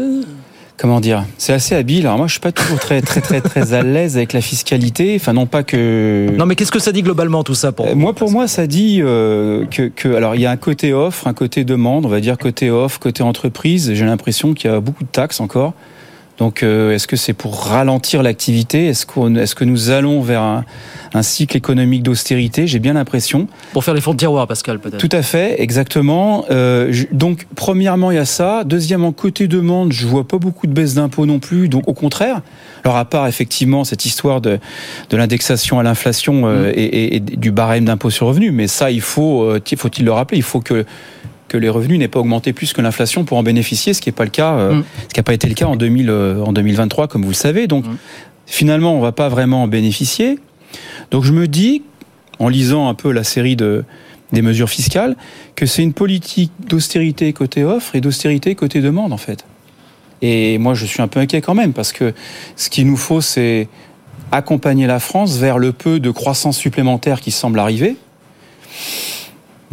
[0.79, 1.25] Comment dire?
[1.39, 2.07] C'est assez habile.
[2.07, 5.17] Alors moi, je suis pas toujours très très très très à l'aise avec la fiscalité.
[5.19, 6.29] Enfin, non pas que.
[6.37, 9.01] Non, mais qu'est-ce que ça dit globalement tout ça pour Moi, pour moi, ça dit
[9.01, 12.05] euh, que, que alors il y a un côté offre, un côté demande.
[12.05, 13.95] On va dire côté offre, côté entreprise.
[13.95, 15.73] J'ai l'impression qu'il y a beaucoup de taxes encore.
[16.39, 18.89] Donc, euh, est-ce que c'est pour ralentir l'activité?
[18.89, 20.65] Est-ce qu'on, est-ce que nous allons vers un,
[21.15, 22.67] un cycle économique d'austérité?
[22.67, 23.49] J'ai bien l'impression.
[23.73, 24.99] Pour faire les fonds de tiroir, Pascal, peut-être.
[24.99, 26.45] Tout à fait, exactement.
[26.51, 28.65] Euh, je, donc, premièrement, il y a ça.
[28.65, 31.69] Deuxièmement, côté demande, je vois pas beaucoup de baisse d'impôts non plus.
[31.69, 32.43] Donc, au contraire.
[32.85, 34.61] Alors, à part effectivement cette histoire de,
[35.11, 36.73] de l'indexation à l'inflation euh, mmh.
[36.77, 40.13] et, et, et, du barème d'impôt sur revenu, mais ça, il faut, euh, faut-il le
[40.13, 40.85] rappeler, il faut que
[41.49, 44.15] que les revenus n'aient pas augmenté plus que l'inflation pour en bénéficier, ce qui n'est
[44.15, 44.85] pas le cas, euh, mmh.
[45.03, 47.35] ce qui n'a pas été le cas en, 2000, euh, en 2023, comme vous le
[47.35, 47.67] savez.
[47.67, 47.97] Donc, mmh.
[48.47, 50.39] finalement, on ne va pas vraiment en bénéficier.
[51.11, 51.83] Donc, je me dis,
[52.39, 53.85] en lisant un peu la série de,
[54.33, 55.17] des mesures fiscales,
[55.55, 59.45] que c'est une politique d'austérité côté offre et d'austérité côté demande, en fait.
[60.23, 62.13] Et moi, je suis un peu inquiet quand même, parce que
[62.57, 63.69] ce qu'il nous faut, c'est
[64.33, 67.97] accompagner la France vers le peu de croissance supplémentaire qui semble arriver.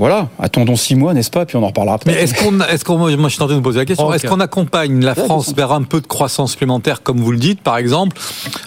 [0.04, 2.12] Voilà, attendons six mois, n'est-ce pas Puis on en reparlera après.
[2.12, 4.18] Mais est-ce qu'on, est-ce qu'on, moi je suis tenté de poser la question, okay.
[4.18, 7.62] est-ce qu'on accompagne la France vers un peu de croissance supplémentaire, comme vous le dites,
[7.62, 8.20] par exemple,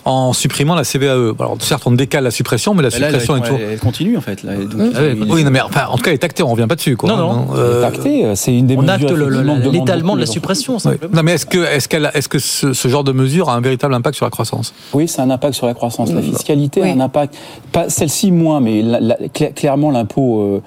[0.07, 3.37] en supprimant la CVAE Alors certes, on décale la suppression, mais la mais là, suppression
[3.37, 3.61] elle, est toujours.
[3.70, 4.43] Elle continue en fait.
[4.45, 6.49] Là, donc, ah, oui, oui, non, mais enfin, en tout cas, elle est actée, on
[6.49, 7.11] revient pas dessus, quoi.
[7.11, 7.49] Non, non.
[7.55, 8.95] Euh, actée, c'est une des on mesures.
[8.95, 10.78] acte le, le, l'étalement de la suppression.
[10.87, 10.95] Oui.
[11.12, 13.61] Non, mais est-ce que, est-ce qu'elle, est-ce que ce, ce, genre de mesure a un
[13.61, 14.72] véritable impact sur la croissance?
[14.95, 16.11] Oui, c'est un impact sur la croissance.
[16.14, 16.89] La fiscalité oui.
[16.89, 17.37] a un impact,
[17.72, 19.16] pas celle-ci moins, mais la, la,
[19.55, 20.41] clairement l'impôt.
[20.41, 20.62] Euh,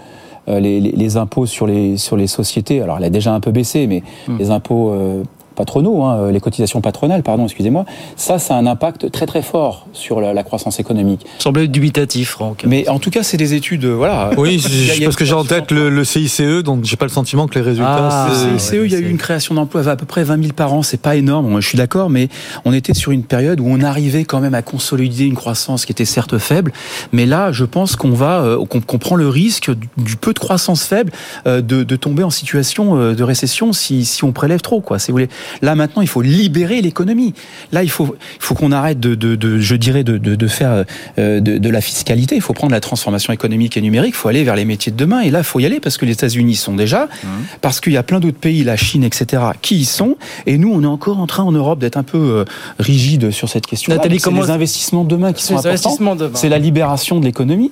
[0.50, 3.52] les, les, les, impôts sur les, sur les sociétés, alors elle a déjà un peu
[3.52, 4.38] baissé, mais mmh.
[4.38, 5.24] les impôts euh,
[5.60, 7.84] patronaux, hein, les cotisations patronales, pardon, excusez-moi,
[8.16, 11.26] ça, ça a un impact très très fort sur la, la croissance économique.
[11.38, 12.64] Semblait dubitatif, Franck.
[12.66, 14.32] Mais en tout cas, c'est des études, voilà.
[14.38, 14.64] Oui,
[15.02, 17.56] a, parce que j'ai en tête le, le, CICE, donc j'ai pas le sentiment que
[17.56, 18.10] les résultats.
[18.10, 20.54] Ah, le CICE, il y a eu une création d'emplois à peu près 20 000
[20.54, 22.30] par an, c'est pas énorme, je suis d'accord, mais
[22.64, 25.92] on était sur une période où on arrivait quand même à consolider une croissance qui
[25.92, 26.72] était certes faible,
[27.12, 30.40] mais là, je pense qu'on va, euh, qu'on qu prend le risque du, peu de
[30.40, 31.12] croissance faible
[31.48, 35.00] euh, de, de, tomber en situation euh, de récession si, si on prélève trop, quoi.
[35.00, 35.30] Si vous voulez.
[35.62, 37.34] Là maintenant, il faut libérer l'économie.
[37.72, 40.86] Là, il faut, il faut qu'on arrête de, de, de, je dirais, de, de, faire
[41.18, 42.36] euh, de, la fiscalité.
[42.36, 44.14] Il faut prendre la transformation économique et numérique.
[44.16, 45.22] Il faut aller vers les métiers de demain.
[45.22, 47.28] Et là, il faut y aller parce que les États-Unis sont déjà, mmh.
[47.62, 50.18] parce qu'il y a plein d'autres pays, la Chine, etc., qui y sont.
[50.46, 52.46] Et nous, on est encore en train en Europe d'être un peu euh,
[52.80, 53.94] rigide sur cette question.
[53.94, 56.18] Nathalie, c'est les investissements de demain qui sont importants.
[56.34, 57.72] C'est la libération de l'économie.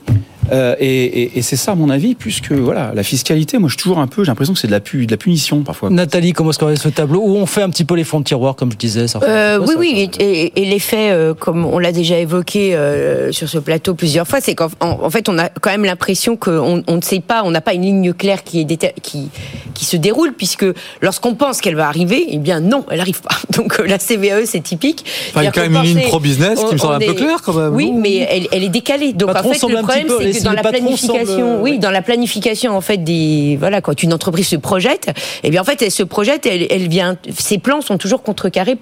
[0.51, 3.83] Euh, et, et, c'est ça, à mon avis, puisque voilà, la fiscalité, moi, je suis
[3.83, 5.89] toujours un peu, j'ai l'impression que c'est de la, pu, de la punition parfois.
[5.89, 8.25] Nathalie, comment est-ce qu'on ce tableau où on fait un petit peu les fonds de
[8.25, 12.17] tiroir, comme je disais euh, Oui, oui, et, et l'effet, euh, comme on l'a déjà
[12.17, 15.85] évoqué euh, sur ce plateau plusieurs fois, c'est qu'en en fait, on a quand même
[15.85, 19.29] l'impression qu'on on ne sait pas, on n'a pas une ligne claire qui, est qui,
[19.73, 20.65] qui se déroule, puisque
[21.01, 23.35] lorsqu'on pense qu'elle va arriver, eh bien non, elle n'arrive pas.
[23.57, 25.05] Donc la CVAE, c'est typique.
[25.35, 27.53] il y a quand même une ligne pro-business qui me semble un peu claire quand
[27.53, 27.73] même.
[27.73, 29.13] Oui, mais elle, elle est décalée.
[29.13, 32.81] Donc en fait, le problème, c'est que dans la planification, oui, dans la planification en
[32.81, 35.09] fait des voilà, quand une entreprise se projette,
[35.43, 38.77] eh bien en fait, elle se projette, elle, elle vient, ses plans sont toujours contrecarrés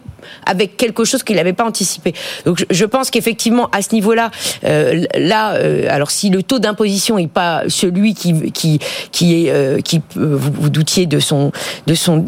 [0.45, 2.13] avec quelque chose qu'il n'avait pas anticipé.
[2.45, 4.31] Donc je, pense qu'effectivement à ce niveau-là,
[4.63, 8.79] euh, là, euh, alors si le taux d'imposition est pas celui qui qui
[9.11, 11.51] qui est euh, qui vous, vous, doutiez de son
[11.87, 12.25] de son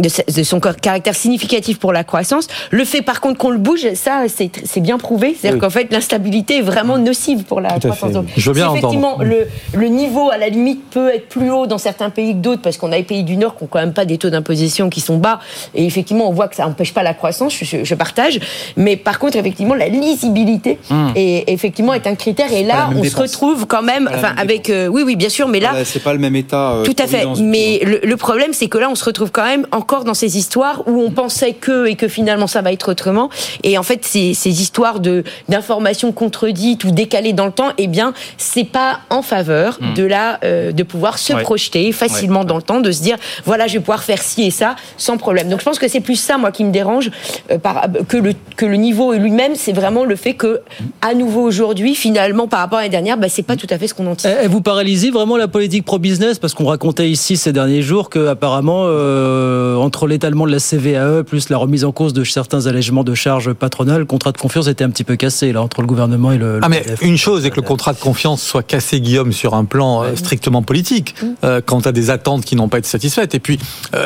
[0.00, 2.48] de, son caractère significatif pour la croissance.
[2.70, 5.36] Le fait par contre qu'on le bouge, ça c'est bien prouvé.
[5.38, 8.12] C'est-à-dire qu'en fait l'instabilité est vraiment nocive pour la croissance.
[8.36, 11.78] Je veux bien effectivement le, le, niveau à la limite peut être plus haut dans
[11.78, 13.92] certains pays que d'autres parce qu'on a les pays du Nord qui ont quand même
[13.92, 15.40] pas des taux d'imposition qui sont bas
[15.74, 17.54] et effectivement on voit que ça n'empêche pas la croissance.
[17.62, 18.40] Je, partage.
[18.76, 21.12] Mais par contre effectivement la lisibilité hum.
[21.14, 24.88] est, effectivement est un critère et là on se retrouve quand même, enfin avec euh,
[24.88, 26.72] oui oui bien sûr, mais là c'est pas le même état.
[26.72, 27.24] Euh, tout à fait.
[27.40, 30.14] Mais le, le problème c'est que là on se retrouve quand même en encore dans
[30.14, 33.28] ces histoires où on pensait que et que finalement ça va être autrement.
[33.64, 37.86] Et en fait, ces, ces histoires de d'informations contredites ou décalées dans le temps, eh
[37.86, 39.92] bien, c'est pas en faveur hmm.
[39.92, 43.66] de la euh, de pouvoir se projeter facilement dans le temps, de se dire voilà,
[43.66, 45.50] je vais pouvoir faire ci et ça sans problème.
[45.50, 47.10] Donc je pense que c'est plus ça moi qui me dérange
[47.50, 50.62] euh, par, que le que le niveau lui-même, c'est vraiment le fait que
[51.02, 53.88] à nouveau aujourd'hui, finalement, par rapport à l'année dernière, bah, c'est pas tout à fait
[53.88, 54.34] ce qu'on anticipe.
[54.42, 58.08] Et vous paralysez vraiment la politique pro business parce qu'on racontait ici ces derniers jours
[58.08, 62.24] que apparemment euh, euh, entre l'étalement de la CVAE plus la remise en cause de
[62.24, 65.62] certains allègements de charges patronales, le contrat de confiance était un petit peu cassé là
[65.62, 66.60] entre le gouvernement et le.
[66.62, 69.64] Ah mais une chose est que le contrat de confiance soit cassé, Guillaume, sur un
[69.64, 71.26] plan euh, strictement politique, mm.
[71.44, 73.34] euh, quant à des attentes qui n'ont pas été satisfaites.
[73.34, 73.58] Et puis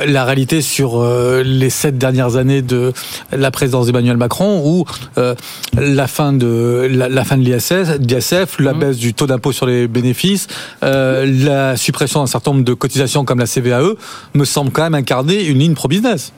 [0.07, 1.05] la réalité sur
[1.45, 2.93] les sept dernières années de
[3.33, 4.85] la présidence d'Emmanuel Macron, où
[5.77, 8.79] la fin de la, fin de l'ISF, la mm.
[8.79, 10.47] baisse du taux d'impôt sur les bénéfices,
[10.83, 13.95] la suppression d'un certain nombre de cotisations comme la CVAE,
[14.35, 16.33] me semble quand même incarner une ligne pro-business.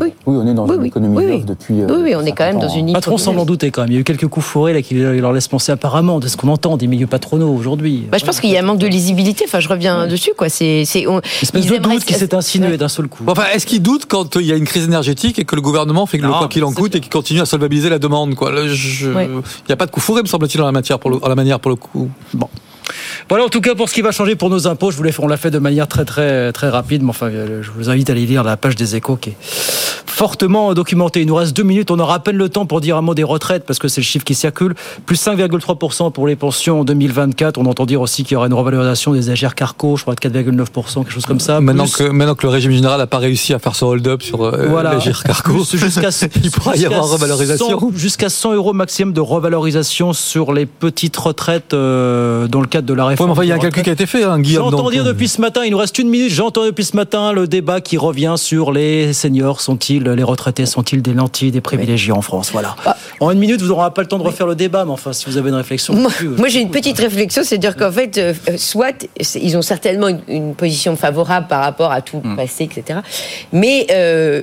[0.00, 0.08] Oui.
[0.26, 1.80] oui, on est dans une économie oui, depuis.
[1.80, 2.92] Euh, oui, on est quand même dans une.
[2.92, 3.92] Patron semble en douter quand même.
[3.92, 6.36] Il y a eu quelques coups fourrés là qui leur laissent penser apparemment de ce
[6.36, 8.08] qu'on entend des milieux patronaux aujourd'hui.
[8.10, 9.44] Bah, je pense qu'il y a un manque de lisibilité.
[9.46, 10.48] Enfin, je reviens dessus quoi.
[10.48, 11.20] C'est c'est on...
[11.42, 13.24] espèce de doute qui s'est insinué d'un seul coup.
[13.26, 16.06] enfin, est-ce qu'ils doutent quand il y a une crise énergétique et que le gouvernement
[16.06, 18.52] fait que le quoi qu'il en coûte et qu'il continue à solvabiliser la demande quoi?
[18.52, 19.28] Il
[19.68, 21.70] n'y a pas de coup fourré me semble-t-il en la matière pour la manière pour
[21.70, 22.10] le coup.
[22.32, 22.48] Bon.
[23.28, 24.90] Voilà en tout cas pour ce qui va changer pour nos impôts.
[24.90, 27.88] Je voulais, on l'a fait de manière très très très rapide, mais enfin je vous
[27.90, 29.36] invite à aller lire la page des échos qui est
[30.14, 31.22] fortement documentée.
[31.22, 33.14] Il nous reste deux minutes, on aura à peine le temps pour dire un mot
[33.14, 34.74] des retraites parce que c'est le chiffre qui circule.
[35.06, 37.58] Plus 5,3% pour les pensions en 2024.
[37.58, 40.20] On entend dire aussi qu'il y aura une revalorisation des agères carco, je crois de
[40.20, 41.60] 4,9%, quelque chose comme ça.
[41.60, 44.42] Maintenant, que, maintenant que le régime général n'a pas réussi à faire ce hold-up sur
[44.42, 44.98] euh, voilà.
[45.24, 46.10] carco, jusqu'à
[46.42, 47.92] il pourra y avoir revalorisation.
[47.94, 52.94] Jusqu'à 100 euros maximum de revalorisation sur les petites retraites euh, dans le cadre de
[52.94, 54.70] la il y a un calcul qui a été fait, hein, Guillaume.
[54.70, 55.08] J'entends dire euh.
[55.08, 57.98] depuis ce matin, il nous reste une minute, j'entends depuis ce matin le débat qui
[57.98, 62.76] revient sur les seniors sont-ils, les retraités sont-ils des lentilles, des privilégiés en France Voilà.
[62.84, 62.96] Ah.
[63.20, 65.26] En une minute, vous n'aurez pas le temps de refaire le débat, mais enfin, si
[65.26, 65.94] vous avez une réflexion.
[65.94, 70.08] Moi, moi j'ai une petite réflexion, c'est dire qu'en fait, euh, soit ils ont certainement
[70.28, 72.36] une, position favorable par rapport à tout le hmm.
[72.36, 73.00] passé, etc.
[73.52, 74.42] Mais euh,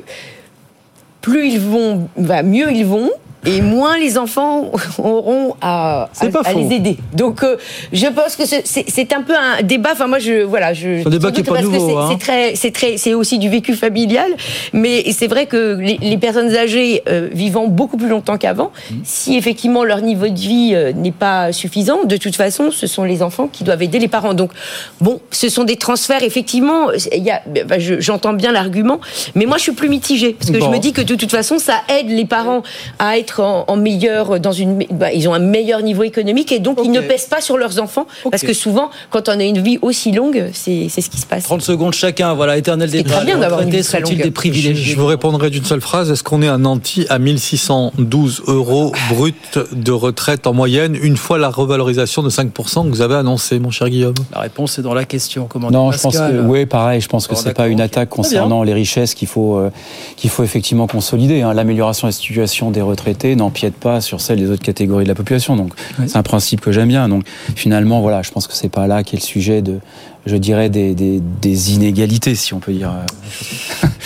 [1.22, 3.12] plus ils vont, bah, mieux ils vont,
[3.46, 6.98] et moins les enfants auront à, à, les aider.
[7.14, 7.58] Donc, euh,
[7.92, 9.92] je pense que c'est un peu un débat.
[9.94, 11.06] Enfin, moi, je voilà, je.
[11.06, 11.90] Un débat qui est pas nouveau.
[11.90, 12.18] C'est hein.
[12.20, 14.32] très, c'est très, c'est aussi du vécu familial.
[14.74, 18.96] Mais c'est vrai que les, les, personnes âgées euh, vivant beaucoup plus longtemps qu'avant, mmh.
[19.04, 23.04] si effectivement leur niveau de vie euh, n'est pas suffisant, de toute façon, ce sont
[23.04, 24.36] les enfants qui doivent aider les parents.
[24.36, 24.52] Donc,
[25.00, 26.24] bon, ce sont des transferts.
[26.24, 29.00] Effectivement, il y a, bah, j'entends bien l'argument,
[29.34, 31.58] mais moi, je suis plus mitigée parce que je me dis que de toute façon,
[31.58, 32.62] ça aide les parents
[33.00, 36.80] à être en, meilleur, dans une, bah, ils ont un meilleur niveau économique et donc
[36.84, 39.80] ils ne pèsent pas sur leurs enfants parce que souvent, quand on a une vie
[39.82, 41.44] aussi longue, c'est ce qui se passe.
[41.44, 43.10] 30 secondes chacun, voilà, éternel débat.
[43.10, 44.22] C'est très bien d'avoir une vie très longue.
[44.22, 46.12] des privilégiés Je vous répondrai d'une seule phrase.
[46.12, 51.38] Est-ce qu'on est un anti à 1612 euros brut de retraite en moyenne une fois
[51.38, 54.16] la revalorisation de 5% que vous avez annoncé, mon cher Guillaume?
[54.34, 55.48] La réponse est dans la question.
[55.50, 57.02] Comment non, je pense que oui, pareil.
[57.02, 59.70] Je pense que c'est pas une attaque concernant les richesses qu'il faut euh,
[60.18, 61.42] qu'il faut effectivement consolider.
[61.42, 61.54] Hein.
[61.54, 65.16] L'amélioration de la situation des retraités n'empiète pas sur celle des autres catégories de la
[65.16, 65.56] population.
[65.56, 65.74] Donc
[66.08, 67.08] c'est un principe que j'aime bien.
[67.10, 67.24] Donc
[67.56, 69.80] finalement, voilà, je pense que c'est pas là qu'est le sujet de,
[70.26, 72.92] je dirais, des, des, des, inégalités, si on peut dire.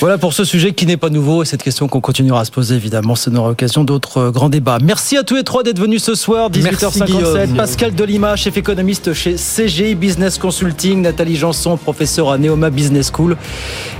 [0.01, 2.51] Voilà pour ce sujet qui n'est pas nouveau et cette question qu'on continuera à se
[2.51, 3.15] poser évidemment.
[3.15, 4.77] C'est notre occasion d'autres euh, grands débats.
[4.83, 6.51] Merci à tous les trois d'être venus ce soir.
[6.51, 7.55] 18h57.
[7.55, 11.01] Pascal Delima, chef économiste chez CGI Business Consulting.
[11.01, 13.37] Nathalie Janson, professeur à Neoma Business School.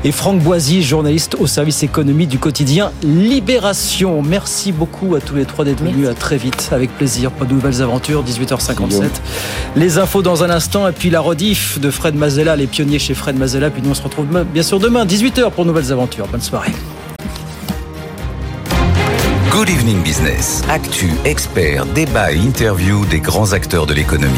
[0.04, 4.22] Et Franck Boisy, journaliste au service économie du quotidien Libération.
[4.22, 6.10] Merci beaucoup à tous les trois d'être venus.
[6.10, 6.70] À très vite.
[6.74, 7.32] Avec plaisir.
[7.32, 8.22] Pas de nouvelles aventures.
[8.22, 9.04] 18h57.
[9.78, 10.90] Les infos dans un instant.
[10.90, 13.72] Et puis la rediff de Fred Mazella, les pionniers chez Fred Mazella.
[13.72, 16.28] Puis nous on se retrouve bien sûr demain, 18h pour nouvelles aventures.
[16.28, 16.72] Bonne soirée.
[19.50, 20.62] Good Evening Business.
[20.70, 24.38] Actu, expert, débat et interview des grands acteurs de l'économie.